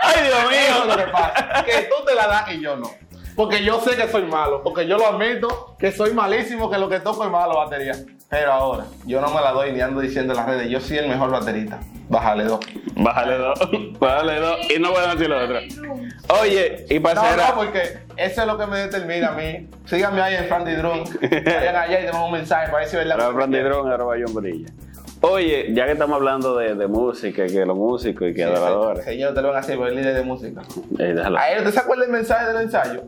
¡Ay, 0.02 0.24
Dios 0.24 0.38
Eso 0.38 0.50
es 0.50 0.78
lo 0.78 0.84
mío! 0.84 0.96
que 0.96 1.12
pasa. 1.12 1.64
Que 1.64 1.72
tú 1.82 2.04
te 2.06 2.14
la 2.14 2.26
das 2.28 2.52
y 2.52 2.60
yo 2.60 2.76
no. 2.76 2.90
Porque 3.34 3.64
yo 3.64 3.80
sé 3.80 3.96
que 3.96 4.08
soy 4.08 4.22
malo. 4.22 4.62
Porque 4.62 4.86
yo 4.86 4.96
lo 4.96 5.08
admito 5.08 5.74
que 5.78 5.90
soy 5.90 6.12
malísimo, 6.12 6.70
que 6.70 6.78
lo 6.78 6.88
que 6.88 7.00
toco 7.00 7.24
es 7.24 7.30
malo 7.30 7.56
batería. 7.56 7.94
Pero 8.34 8.52
ahora, 8.52 8.84
yo 9.06 9.20
no 9.20 9.28
me 9.32 9.40
la 9.40 9.52
doy 9.52 9.70
ni 9.70 9.80
ando 9.80 10.00
diciendo 10.00 10.32
en 10.32 10.38
las 10.38 10.46
redes. 10.46 10.68
Yo 10.68 10.80
soy 10.80 10.98
el 10.98 11.08
mejor 11.08 11.30
baterista. 11.30 11.78
Bájale 12.08 12.42
dos. 12.42 12.58
Bájale 12.96 13.38
dos. 13.38 13.60
Bájale 14.00 14.40
dos. 14.40 14.56
Y 14.74 14.80
no 14.80 14.90
voy 14.90 15.04
a 15.06 15.12
decir 15.14 15.28
lo 15.30 15.40
otro. 15.44 15.58
Oye, 16.42 16.84
y 16.90 16.94
No, 16.96 17.02
parcera. 17.02 17.48
no, 17.50 17.54
porque 17.54 17.98
eso 18.16 18.40
es 18.40 18.46
lo 18.48 18.58
que 18.58 18.66
me 18.66 18.78
determina 18.80 19.28
a 19.28 19.32
mí. 19.32 19.68
Síganme 19.84 20.20
ahí 20.20 20.34
en 20.34 20.46
Frandy 20.46 20.72
Drum. 20.72 21.04
Vayan 21.30 21.76
allá 21.76 22.00
y 22.00 22.02
denme 22.06 22.24
un 22.24 22.32
mensaje 22.32 22.66
para 22.66 22.78
ver 22.78 22.88
si 22.88 22.96
es 22.96 23.04
verdad. 23.04 23.20
Arroba 23.20 23.34
Frandidrón, 23.38 23.92
arroba 23.92 24.16
John 24.20 24.34
Bonilla. 24.34 24.68
Oye, 25.20 25.68
ya 25.72 25.86
que 25.86 25.92
estamos 25.92 26.16
hablando 26.16 26.56
de, 26.56 26.74
de 26.74 26.86
música, 26.88 27.46
que 27.46 27.64
los 27.64 27.76
músicos 27.76 28.28
y 28.30 28.34
que 28.34 28.42
Sí, 28.42 28.42
adoradores. 28.42 29.04
Señor, 29.04 29.32
te 29.32 29.42
lo 29.42 29.48
van 29.48 29.58
a 29.58 29.60
hacer 29.60 29.76
por 29.76 29.86
el 29.86 29.94
líder 29.94 30.14
de 30.14 30.22
música. 30.24 30.60
Eh. 30.98 31.14
A 31.38 31.50
él, 31.52 31.58
¿usted 31.58 31.70
se 31.70 31.78
acuerda 31.78 32.02
del 32.02 32.12
mensaje 32.12 32.46
del 32.52 32.62
ensayo? 32.62 33.04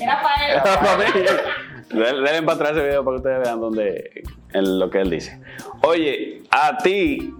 Era 0.00 0.22
para 0.22 1.04
él. 1.08 1.26
Denle 1.90 2.30
denle 2.30 2.42
para 2.42 2.52
atrás 2.54 2.70
ese 2.72 2.82
video 2.86 3.04
para 3.04 3.14
que 3.14 3.18
ustedes 3.18 3.40
vean 3.40 3.60
dónde, 3.60 4.24
en 4.52 4.78
lo 4.78 4.90
que 4.90 5.00
él 5.00 5.10
dice. 5.10 5.40
Oye, 5.82 6.42
a 6.50 6.76
ti. 6.78 7.32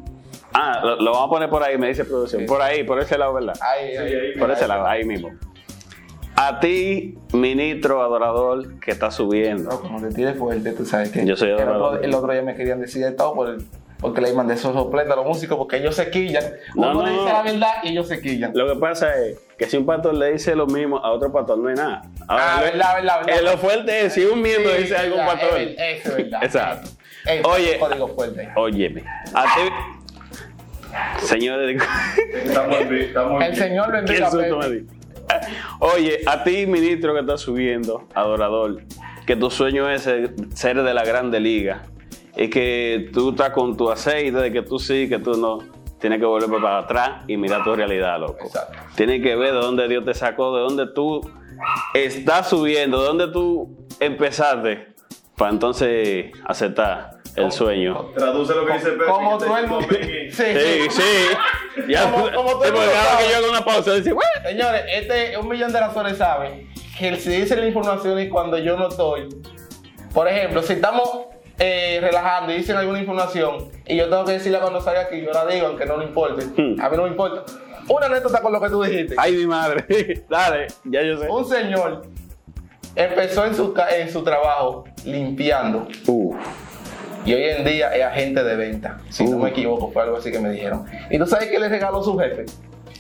Ah, 0.55 0.81
lo, 0.83 0.97
lo 0.97 1.11
vamos 1.13 1.27
a 1.27 1.31
poner 1.31 1.51
por 1.51 1.63
ahí, 1.63 1.77
me 1.77 1.89
dice 1.89 2.05
producción. 2.05 2.47
Por 2.47 2.63
ahí, 2.63 2.85
por 2.85 2.99
ese 3.01 3.19
lado, 3.19 3.35
¿verdad? 3.35 3.55
Ahí, 3.61 3.97
ahí. 3.97 4.39
Por 4.39 4.51
ese 4.51 4.67
lado, 4.69 4.87
ahí 4.87 5.05
mismo. 5.05 5.31
A 6.37 6.61
ti, 6.61 7.19
ministro 7.33 8.03
adorador 8.03 8.79
que 8.79 8.91
está 8.91 9.11
subiendo. 9.11 9.71
No, 9.71 9.81
como 9.81 10.01
te 10.01 10.15
tire 10.15 10.35
fuerte, 10.35 10.73
tú 10.73 10.85
sabes 10.85 11.11
que. 11.11 11.27
Yo 11.27 11.37
soy 11.37 11.49
el 11.51 11.55
adorador. 11.59 11.95
otro, 11.95 12.05
el 12.05 12.15
otro 12.15 12.33
día 12.33 12.43
me 12.43 12.55
querían 12.55 12.81
decir 12.81 13.05
de 13.05 13.13
todo 13.13 13.35
por 13.35 13.49
el- 13.49 13.65
porque 14.01 14.21
le 14.21 14.33
mandé 14.33 14.55
esos 14.55 14.73
sopletes 14.75 15.11
a 15.13 15.17
los 15.17 15.25
músicos 15.27 15.57
porque 15.57 15.77
ellos 15.79 15.95
se 15.95 16.11
quillan. 16.11 16.45
No, 16.75 16.91
Uno 16.91 16.95
no, 16.95 17.03
le 17.07 17.11
dice 17.13 17.25
no. 17.25 17.33
la 17.33 17.43
verdad 17.43 17.73
y 17.83 17.89
ellos 17.89 18.09
se 18.09 18.21
quillan. 18.21 18.53
Lo 18.55 18.67
que 18.73 18.79
pasa 18.79 19.15
es 19.25 19.39
que 19.59 19.67
si 19.67 19.77
un 19.77 19.87
pastor 19.87 20.15
le 20.15 20.33
dice 20.33 20.55
lo 20.55 20.67
mismo 20.67 20.99
a 20.99 21.11
otro 21.13 21.33
pastor, 21.33 21.59
no 21.59 21.71
es 21.71 21.79
nada. 21.79 22.03
Ah, 22.29 22.57
lo- 22.59 22.65
verdad, 22.65 22.95
verdad, 22.97 23.19
verdad. 23.25 23.39
eh, 23.39 23.43
lo 23.43 23.59
fuerte 23.59 24.07
es 24.07 24.13
si 24.13 24.25
un 24.25 24.43
miembro 24.43 24.73
Sí, 24.77 24.83
dice 24.83 24.97
algo 24.97 25.21
a 25.21 25.33
un 25.33 25.39
es- 25.39 25.75
Eso 25.79 26.09
es 26.11 26.17
verdad. 26.17 26.45
Exacto. 26.45 26.89
Ese 27.25 27.39
es 27.41 27.45
Oye. 27.47 27.73
un 27.75 27.81
código 27.81 28.09
fuerte. 28.09 28.49
Óyeme, 28.55 29.03
a 29.35 29.43
ti, 29.43 29.61
Señores, 31.27 31.83
Estamos 32.33 32.81
en 32.81 32.95
estamos 32.95 33.45
El 33.45 33.57
Señor 33.57 33.87
qué 33.87 33.93
bendiga 33.93 34.27
a 34.29 34.31
susto 34.31 34.59
Pepe. 34.61 34.69
me 34.71 34.77
di. 34.77 34.87
Oye, 35.81 36.21
a 36.27 36.45
ti, 36.45 36.67
ministro 36.67 37.13
que 37.15 37.21
estás 37.21 37.41
subiendo, 37.41 38.07
adorador, 38.15 38.83
que 39.27 39.35
tu 39.37 39.51
sueño 39.51 39.91
es 39.91 40.03
ser 40.55 40.83
de 40.83 40.95
la 40.95 41.05
grande 41.05 41.41
liga 41.41 41.83
y 42.37 42.49
que 42.51 43.11
tú 43.13 43.31
estás 43.31 43.51
con 43.51 43.77
tu 43.77 43.91
aceite 43.91 44.37
de 44.39 44.53
que 44.53 44.63
tú 44.63 44.79
sí, 44.79 45.09
que 45.09 45.19
tú 45.19 45.35
no. 45.35 45.59
Tienes 45.99 46.19
que 46.21 46.27
volver 46.27 46.51
para 46.61 46.79
atrás 46.81 47.23
y 47.27 47.39
mirar 47.39 47.65
tu 47.65 47.75
realidad, 47.75 48.21
loco. 48.21 48.45
Exacto. 48.45 48.79
Tienes 48.97 49.23
que 49.23 49.35
ver 49.35 49.53
de 49.55 49.59
dónde 49.61 49.89
Dios 49.89 50.05
te 50.05 50.13
sacó, 50.13 50.55
de 50.55 50.63
dónde 50.63 50.87
tú 50.89 51.23
estás 51.95 52.51
subiendo, 52.51 53.01
de 53.01 53.07
dónde 53.07 53.29
tú 53.29 53.75
empezaste, 53.99 54.89
para 55.39 55.53
entonces 55.53 56.27
aceptar 56.45 57.13
el 57.35 57.51
sueño. 57.51 58.11
Traduce 58.15 58.55
lo 58.55 58.67
que 58.67 58.75
dice 58.75 58.91
Pepe. 58.93 59.05
Como 59.07 59.39
todo 59.39 59.57
el. 59.57 60.33
Sí, 60.33 60.43
Sí, 60.55 60.91
sí. 60.91 61.83
Ya, 61.89 62.11
Como- 62.11 62.31
como 62.33 62.51
porque 62.53 62.71
cada 62.71 63.17
vez 63.17 63.27
que 63.27 63.31
yo 63.33 63.37
hago 63.39 63.51
una 63.51 63.65
pausa, 63.65 63.95
dice, 63.95 64.13
"Bueno". 64.13 64.31
Señores, 64.47 64.83
este 64.93 65.37
un 65.39 65.49
millón 65.49 65.73
de 65.73 65.81
razones 65.81 66.17
saben 66.19 66.69
que 66.99 67.17
si 67.17 67.31
dice 67.31 67.57
la 67.57 67.67
información 67.67 68.19
y 68.21 68.29
cuando 68.29 68.59
yo 68.59 68.77
no 68.77 68.89
estoy. 68.89 69.29
Por 70.15 70.29
ejemplo, 70.29 70.63
si 70.63 70.75
estamos 70.75 71.27
eh, 71.59 71.99
relajando 72.01 72.53
y 72.53 72.57
dicen 72.57 72.77
alguna 72.77 72.99
información 73.01 73.69
y 73.87 73.97
yo 73.97 74.09
tengo 74.09 74.25
que 74.25 74.33
decirla 74.33 74.61
cuando 74.61 74.81
salga 74.81 75.03
aquí, 75.03 75.23
yo 75.23 75.33
la 75.33 75.47
digo, 75.47 75.69
aunque 75.69 75.87
no 75.87 75.97
le 75.99 76.05
importe. 76.05 76.45
Hmm. 76.61 76.81
A 76.81 76.89
mí 76.91 76.97
no 76.97 77.05
me 77.05 77.09
importa. 77.11 77.45
Una 77.89 78.07
anécdota 78.07 78.41
con 78.41 78.53
lo 78.53 78.61
que 78.61 78.69
tú 78.69 78.83
dijiste. 78.83 79.15
Ay, 79.17 79.37
mi 79.37 79.47
madre. 79.47 79.85
Dale, 80.29 80.67
ya 80.85 81.03
yo 81.03 81.19
sé. 81.19 81.29
Un 81.29 81.45
señor 81.45 82.03
empezó 82.95 83.45
en 83.47 83.55
su, 83.55 83.75
en 83.97 84.11
su 84.11 84.23
trabajo 84.25 84.85
limpiando 85.05 85.87
y 87.25 87.35
hoy 87.35 87.43
en 87.45 87.65
día 87.65 87.95
es 87.95 88.05
agente 88.05 88.43
de 88.45 88.57
venta. 88.57 88.99
Si 89.11 89.25
no 89.25 89.39
me 89.39 89.51
equivoco, 89.51 89.91
fue 89.91 90.03
algo 90.03 90.17
así 90.17 90.31
que 90.31 90.39
me 90.39 90.51
dijeron. 90.51 90.85
¿Y 91.11 91.19
tú 91.19 91.27
sabes 91.27 91.49
qué 91.49 91.59
le 91.59 91.69
regaló 91.69 92.03
su 92.03 92.17
jefe? 92.19 92.45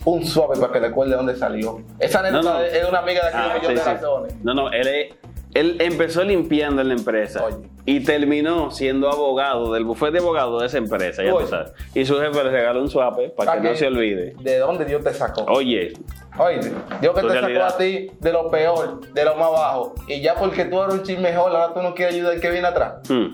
Un 0.04 0.24
suave 0.24 0.56
para 0.60 0.72
que 0.72 0.80
recuerde 0.80 1.14
dónde 1.16 1.34
salió. 1.36 1.80
Esa 1.98 2.20
anécdota 2.20 2.52
No, 2.54 2.58
no. 2.60 2.64
es 2.64 2.88
una 2.88 2.98
amiga 3.00 3.22
de 3.22 3.28
aquí 3.28 3.36
Ah, 3.38 3.54
de 3.54 3.60
sí, 3.66 3.74
de 3.74 3.80
sí. 3.80 3.84
razones. 3.86 4.34
No, 4.42 4.54
no, 4.54 4.70
él, 4.72 4.86
es- 4.86 5.14
él 5.58 5.76
empezó 5.80 6.22
limpiando 6.24 6.82
en 6.82 6.88
la 6.88 6.94
empresa 6.94 7.44
Oye. 7.44 7.56
y 7.84 8.00
terminó 8.00 8.70
siendo 8.70 9.08
abogado 9.10 9.72
del 9.72 9.84
bufete 9.84 10.12
de 10.12 10.18
abogados 10.18 10.60
de 10.60 10.66
esa 10.68 10.78
empresa, 10.78 11.22
ya 11.24 11.30
tú 11.30 11.46
sabes. 11.46 11.72
Y 11.94 12.04
su 12.04 12.18
jefe 12.20 12.44
le 12.44 12.50
regaló 12.50 12.80
un 12.80 12.90
suape 12.90 13.30
para 13.30 13.52
que 13.52 13.58
¿Para 13.58 13.70
no 13.70 13.76
se 13.76 13.86
olvide. 13.86 14.34
¿De 14.40 14.58
dónde 14.58 14.84
Dios 14.84 15.02
te 15.04 15.12
sacó? 15.14 15.44
Oye, 15.48 15.92
Oye, 16.38 16.60
Dios 17.00 17.14
que 17.14 17.20
te 17.22 17.28
realidad. 17.28 17.68
sacó 17.70 17.74
a 17.74 17.78
ti 17.78 18.10
de 18.20 18.32
lo 18.32 18.50
peor, 18.50 19.00
de 19.12 19.24
lo 19.24 19.36
más 19.36 19.50
bajo. 19.52 19.94
Y 20.06 20.20
ya 20.20 20.34
porque 20.34 20.66
tú 20.66 20.82
eres 20.82 20.94
un 20.94 21.02
chisme 21.02 21.30
mejor, 21.30 21.50
ahora 21.54 21.72
tú 21.72 21.80
no 21.82 21.94
quieres 21.94 22.14
ayudar 22.14 22.32
al 22.34 22.40
que 22.40 22.50
viene 22.50 22.66
atrás. 22.68 22.94
hmm, 23.08 23.26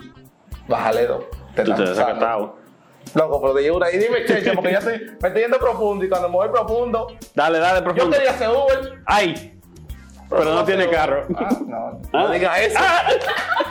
Bájale 0.67 1.07
dos. 1.07 1.23
Te 1.55 1.63
tú 1.63 1.73
te 1.75 1.83
has 1.83 1.89
usando. 1.91 1.95
sacatado. 1.95 2.55
Loco, 3.15 3.41
pero 3.41 3.53
de 3.53 3.69
una. 3.71 3.91
Y 3.91 3.97
dime, 3.97 4.23
cheche, 4.25 4.53
porque 4.53 4.71
ya 4.71 4.77
estoy, 4.79 4.99
me 5.21 5.27
estoy 5.27 5.41
yendo 5.41 5.59
profundo. 5.59 6.05
Y 6.05 6.09
cuando 6.09 6.29
me 6.29 6.35
voy 6.35 6.47
profundo, 6.49 7.07
Dale, 7.35 7.59
dale, 7.59 7.79
yo 7.79 7.83
profundo. 7.83 8.15
quería 8.15 8.31
hacer 8.31 8.49
Uber. 8.49 8.93
Ay, 9.05 9.52
pero 10.29 10.43
no 10.45 10.63
tiene 10.65 10.89
carro. 10.89 11.25
Ah, 11.37 11.49
no, 11.67 11.99
Ah. 12.13 12.23
no 12.23 12.29
diga 12.31 12.59
eso. 12.59 12.79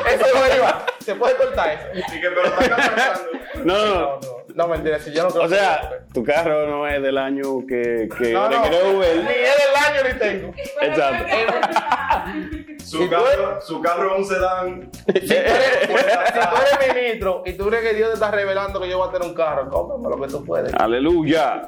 Eso 0.09 0.27
no 0.35 0.57
iba. 0.57 0.85
Se 1.05 1.15
puede 1.15 1.37
cortar 1.37 1.71
eso. 1.71 2.05
Así 2.07 2.21
que, 2.21 2.29
pero 2.29 2.45
está. 2.61 3.21
No, 3.65 3.75
No, 3.77 3.95
no. 3.95 4.21
No. 4.55 4.69
Mentira, 4.69 4.99
si 4.99 5.13
yo 5.13 5.25
no 5.25 5.31
creo 5.31 5.45
O 5.45 5.49
que- 5.49 5.55
sea, 5.57 5.91
tu 6.13 6.23
carro 6.25 6.67
no 6.67 6.87
es 6.87 7.03
del 7.03 7.19
año 7.19 7.67
que, 7.67 8.09
que 8.19 8.33
no, 8.33 8.49
le 8.49 8.57
no, 8.57 8.63
creó 8.65 8.85
ni 8.93 8.97
Uber. 8.97 9.09
es 9.19 9.25
del 9.25 9.77
año 9.87 10.13
ni 10.13 10.19
tengo. 10.19 10.55
Exacto. 10.81 11.27
Su, 12.85 13.09
carro, 13.09 13.61
su 13.63 13.81
carro 13.81 14.13
es 14.13 14.19
un 14.19 14.25
sedán. 14.27 14.91
Si 14.93 15.13
tú, 15.21 15.33
eres, 15.33 15.81
si 15.83 15.87
tú 15.89 16.57
eres 16.85 16.95
ministro 16.97 17.43
y 17.47 17.53
tú 17.55 17.69
crees 17.69 17.85
que 17.91 17.95
Dios 17.95 18.09
te 18.09 18.15
está 18.15 18.31
revelando 18.31 18.81
que 18.81 18.89
yo 18.89 18.99
voy 18.99 19.09
a 19.09 19.13
tener 19.13 19.29
un 19.29 19.35
carro, 19.35 19.71
cómprame 19.71 20.09
lo 20.17 20.21
que 20.23 20.29
tú 20.33 20.45
puedes. 20.45 20.75
Aleluya. 20.75 21.63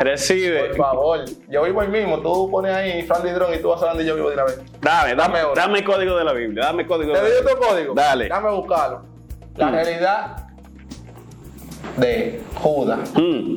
Recibe. 0.00 0.64
Por 0.64 0.76
favor, 0.76 1.20
yo 1.48 1.62
vivo 1.62 1.80
ahí 1.80 1.88
mismo. 1.88 2.18
Tú 2.20 2.50
pones 2.50 2.74
ahí 2.74 3.02
Franklin 3.04 3.34
Drone 3.34 3.56
y 3.56 3.60
tú 3.62 3.68
vas 3.68 3.82
a 3.82 3.86
donde 3.86 4.04
yo 4.04 4.14
vivo 4.14 4.28
de 4.28 4.34
una 4.34 4.44
vez. 4.44 4.60
Dame, 4.80 5.14
dame, 5.14 5.38
Dame 5.38 5.54
dame 5.54 5.78
el 5.78 5.84
código 5.84 6.16
de 6.16 6.24
la 6.24 6.32
Biblia. 6.32 6.64
Dame 6.66 6.82
el 6.82 6.88
código 6.88 7.12
¿Te 7.12 7.18
de 7.20 7.24
la 7.24 7.34
doy 7.34 7.38
otro 7.46 7.58
código? 7.68 7.94
Dale. 7.94 8.28
Dame 8.28 8.50
buscarlo. 8.50 9.02
La 9.56 9.66
Mm. 9.66 9.72
realidad 9.74 10.36
de 11.96 12.40
Judas. 12.54 13.10
Hmm. 13.14 13.56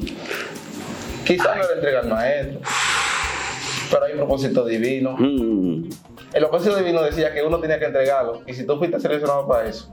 Quizás 1.25 1.57
no 1.57 1.63
le 1.67 1.73
entrega 1.75 1.99
al 1.99 2.09
maestro, 2.09 2.59
pero 3.91 4.05
hay 4.05 4.11
un 4.13 4.17
propósito 4.17 4.65
divino. 4.65 5.15
Hmm. 5.17 5.89
El 6.33 6.41
propósito 6.43 6.77
divino 6.77 7.03
decía 7.03 7.33
que 7.33 7.43
uno 7.43 7.59
tenía 7.59 7.77
que 7.77 7.85
entregarlo. 7.85 8.41
Y 8.47 8.53
si 8.53 8.65
tú 8.65 8.77
fuiste 8.77 8.99
seleccionado 8.99 9.47
para 9.47 9.67
eso, 9.67 9.89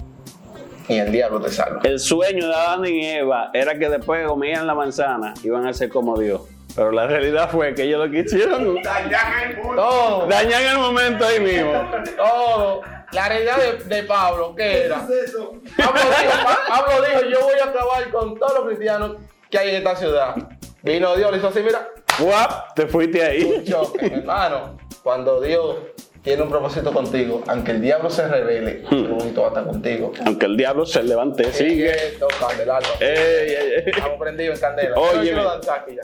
y 0.88 0.98
el 0.98 1.12
diablo 1.12 1.40
te 1.40 1.50
salva. 1.50 1.80
El 1.84 1.98
sueño 2.00 2.46
de 2.46 2.54
Adán 2.54 2.86
y 2.86 3.04
Eva 3.06 3.50
era 3.52 3.78
que 3.78 3.88
después 3.88 4.26
comían 4.26 4.66
la 4.66 4.74
manzana 4.74 5.34
iban 5.44 5.66
a 5.66 5.72
ser 5.72 5.90
como 5.90 6.18
Dios. 6.18 6.42
Pero 6.74 6.92
la 6.92 7.06
realidad 7.06 7.50
fue 7.50 7.74
que 7.74 7.82
ellos 7.82 8.06
lo 8.06 8.10
quisieron 8.10 8.80
Dañan 8.82 9.50
el 9.50 9.56
mundo. 9.56 9.82
Todo, 9.82 10.26
dañar 10.28 10.62
en 10.62 10.68
el 10.68 10.78
momento 10.78 11.24
ahí 11.26 11.40
mismo. 11.40 11.72
todo. 12.16 12.82
La 13.12 13.28
realidad 13.28 13.56
de, 13.56 13.84
de 13.84 14.02
Pablo, 14.04 14.54
¿qué 14.54 14.84
era? 14.84 15.04
¿Qué 15.06 15.20
es 15.20 15.30
eso? 15.30 15.52
Pablo 15.76 16.00
dijo, 16.00 16.32
Pa- 16.44 16.58
Pablo 16.68 17.06
dijo, 17.06 17.20
yo 17.30 17.40
voy 17.42 17.58
a 17.58 17.64
acabar 17.64 18.10
con 18.10 18.38
todos 18.38 18.54
los 18.58 18.66
cristianos 18.66 19.16
que 19.50 19.58
hay 19.58 19.70
en 19.70 19.76
esta 19.76 19.96
ciudad. 19.96 20.34
Vino 20.82 21.16
Dios, 21.16 21.30
le 21.32 21.38
hizo 21.38 21.48
así, 21.48 21.60
mira, 21.60 21.88
¡Guap! 22.18 22.74
Te 22.74 22.86
fuiste 22.86 23.24
ahí. 23.24 23.42
un 23.44 23.64
choque, 23.64 24.06
hermano. 24.06 24.76
Cuando 25.02 25.40
Dios 25.40 25.76
tiene 26.22 26.42
un 26.42 26.50
propósito 26.50 26.92
contigo, 26.92 27.42
aunque 27.46 27.72
el 27.72 27.80
diablo 27.80 28.10
se 28.10 28.26
revele, 28.26 28.82
su 28.88 29.04
propósito 29.04 29.40
va 29.40 29.46
a 29.46 29.50
estar 29.50 29.64
contigo. 29.66 30.12
Aunque 30.26 30.46
el 30.46 30.56
diablo 30.56 30.84
se 30.84 31.02
levante, 31.02 31.52
sigue. 31.52 31.94
Sigue 31.94 32.18
tocando 32.18 32.74
alto. 32.74 32.88
Ey, 33.00 33.08
ey, 33.08 33.54
ey. 33.54 33.82
Estamos 33.86 34.18
prendidos 34.18 34.56
en 34.56 34.60
candela. 34.60 34.96
Oye. 34.96 35.34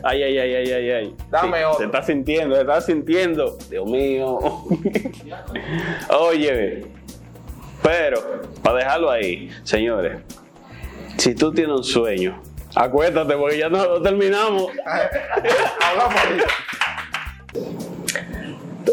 Ay, 0.03 0.23
ay, 0.23 0.39
ay, 0.39 0.55
ay, 0.55 0.73
ay, 0.73 0.91
ay. 0.91 1.17
Dame 1.31 1.65
otro. 1.65 1.79
Se 1.79 1.85
está 1.87 2.03
sintiendo, 2.03 2.55
se 2.55 2.61
está 2.61 2.81
sintiendo. 2.81 3.59
Dios 3.69 3.87
mío. 3.87 4.39
Oye, 6.21 6.87
pero, 7.83 8.41
para 8.63 8.79
dejarlo 8.79 9.11
ahí, 9.11 9.51
señores, 9.63 10.23
si 11.19 11.35
tú 11.35 11.53
tienes 11.53 11.77
un 11.77 11.85
sueño, 11.85 12.41
acuéstate 12.75 13.37
porque 13.37 13.59
ya 13.59 13.69
no 13.69 13.85
lo 13.85 14.03
terminamos. 14.03 14.69
Hablamos. 15.83 16.23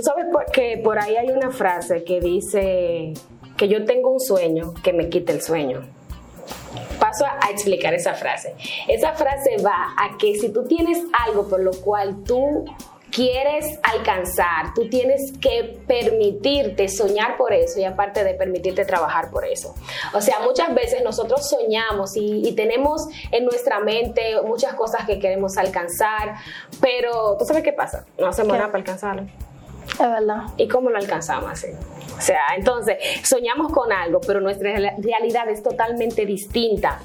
Tú 0.01 0.05
sabes 0.05 0.25
por- 0.31 0.45
que 0.51 0.79
por 0.83 0.97
ahí 0.97 1.15
hay 1.15 1.29
una 1.29 1.51
frase 1.51 2.03
que 2.03 2.19
dice 2.19 3.13
que 3.55 3.67
yo 3.67 3.85
tengo 3.85 4.09
un 4.09 4.19
sueño 4.19 4.73
que 4.83 4.93
me 4.93 5.09
quita 5.09 5.31
el 5.31 5.43
sueño. 5.43 5.87
Paso 6.99 7.23
a, 7.23 7.37
a 7.45 7.51
explicar 7.51 7.93
esa 7.93 8.15
frase. 8.15 8.55
Esa 8.87 9.13
frase 9.13 9.57
va 9.63 9.93
a 9.95 10.17
que 10.17 10.33
si 10.39 10.49
tú 10.49 10.63
tienes 10.65 10.97
algo 11.27 11.47
por 11.47 11.59
lo 11.61 11.69
cual 11.71 12.23
tú 12.25 12.65
quieres 13.11 13.77
alcanzar, 13.83 14.73
tú 14.73 14.89
tienes 14.89 15.33
que 15.39 15.77
permitirte 15.85 16.87
soñar 16.87 17.37
por 17.37 17.53
eso 17.53 17.79
y 17.79 17.83
aparte 17.83 18.23
de 18.23 18.33
permitirte 18.33 18.85
trabajar 18.85 19.29
por 19.29 19.45
eso. 19.45 19.75
O 20.15 20.21
sea, 20.21 20.39
muchas 20.39 20.73
veces 20.73 21.03
nosotros 21.03 21.47
soñamos 21.47 22.15
y, 22.17 22.47
y 22.47 22.53
tenemos 22.55 23.07
en 23.31 23.45
nuestra 23.45 23.81
mente 23.81 24.41
muchas 24.43 24.73
cosas 24.73 25.05
que 25.05 25.19
queremos 25.19 25.57
alcanzar, 25.57 26.37
pero 26.81 27.35
¿tú 27.37 27.45
sabes 27.45 27.61
qué 27.61 27.73
pasa? 27.73 28.05
No 28.17 28.27
hacemos 28.27 28.53
nada 28.53 28.67
para 28.67 28.79
alcanzarlo. 28.79 29.27
Es 29.93 29.99
verdad. 29.99 30.43
¿Y 30.57 30.67
cómo 30.67 30.89
lo 30.89 30.97
alcanzamos 30.97 31.51
así? 31.51 31.67
O 32.17 32.21
sea, 32.21 32.41
entonces, 32.55 32.97
soñamos 33.23 33.71
con 33.71 33.91
algo, 33.91 34.19
pero 34.25 34.41
nuestra 34.41 34.71
real- 34.71 34.95
realidad 34.99 35.49
es 35.49 35.63
totalmente 35.63 36.25
distinta 36.25 36.99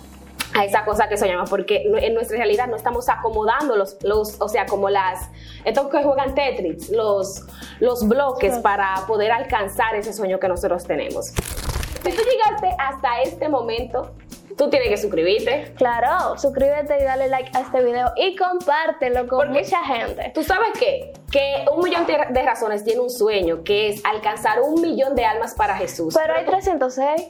a 0.54 0.64
esa 0.64 0.84
cosa 0.84 1.08
que 1.08 1.16
soñamos, 1.18 1.50
porque 1.50 1.82
en 2.00 2.14
nuestra 2.14 2.36
realidad 2.38 2.66
no 2.66 2.76
estamos 2.76 3.08
acomodando 3.08 3.76
los, 3.76 4.02
los 4.02 4.40
o 4.40 4.48
sea, 4.48 4.64
como 4.66 4.88
las, 4.88 5.28
estos 5.64 5.88
que 5.88 6.02
juegan 6.02 6.34
Tetris, 6.34 6.90
los, 6.90 7.44
los 7.80 8.06
bloques 8.08 8.58
para 8.60 8.94
poder 9.06 9.32
alcanzar 9.32 9.94
ese 9.96 10.12
sueño 10.12 10.38
que 10.38 10.48
nosotros 10.48 10.84
tenemos. 10.84 11.26
Si 11.26 12.12
tú 12.12 12.22
llegaste 12.22 12.74
hasta 12.78 13.20
este 13.22 13.48
momento, 13.48 14.12
tú 14.56 14.70
tienes 14.70 14.88
que 14.88 14.96
suscribirte. 14.96 15.74
Claro, 15.76 16.38
suscríbete 16.38 16.98
y 17.00 17.04
dale 17.04 17.28
like 17.28 17.50
a 17.56 17.60
este 17.60 17.82
video 17.82 18.12
y 18.16 18.34
compártelo 18.36 19.26
con 19.28 19.46
Porque- 19.46 19.60
mucha 19.62 19.82
gente. 19.84 20.30
¿Tú 20.34 20.42
sabes 20.42 20.68
qué? 20.78 21.12
Que 21.30 21.64
un 21.70 21.82
millón 21.82 22.06
de 22.06 22.16
de 22.30 22.42
razones 22.42 22.84
tiene 22.84 23.00
un 23.00 23.10
sueño, 23.10 23.62
que 23.64 23.88
es 23.90 24.04
alcanzar 24.04 24.60
un 24.60 24.80
millón 24.80 25.14
de 25.14 25.24
almas 25.24 25.54
para 25.54 25.76
Jesús. 25.76 26.14
Pero 26.20 26.34
hay 26.34 26.44
306. 26.44 27.28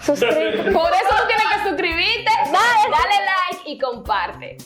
Suscríbete. 0.00 0.72
Por 0.72 0.90
eso 0.90 1.08
tú 1.10 1.26
tienes 1.28 1.44
que 1.54 1.68
suscribirte, 1.68 2.30
dale, 2.46 2.90
dale 2.90 3.14
like 3.26 3.70
y 3.70 3.78
comparte. 3.78 4.56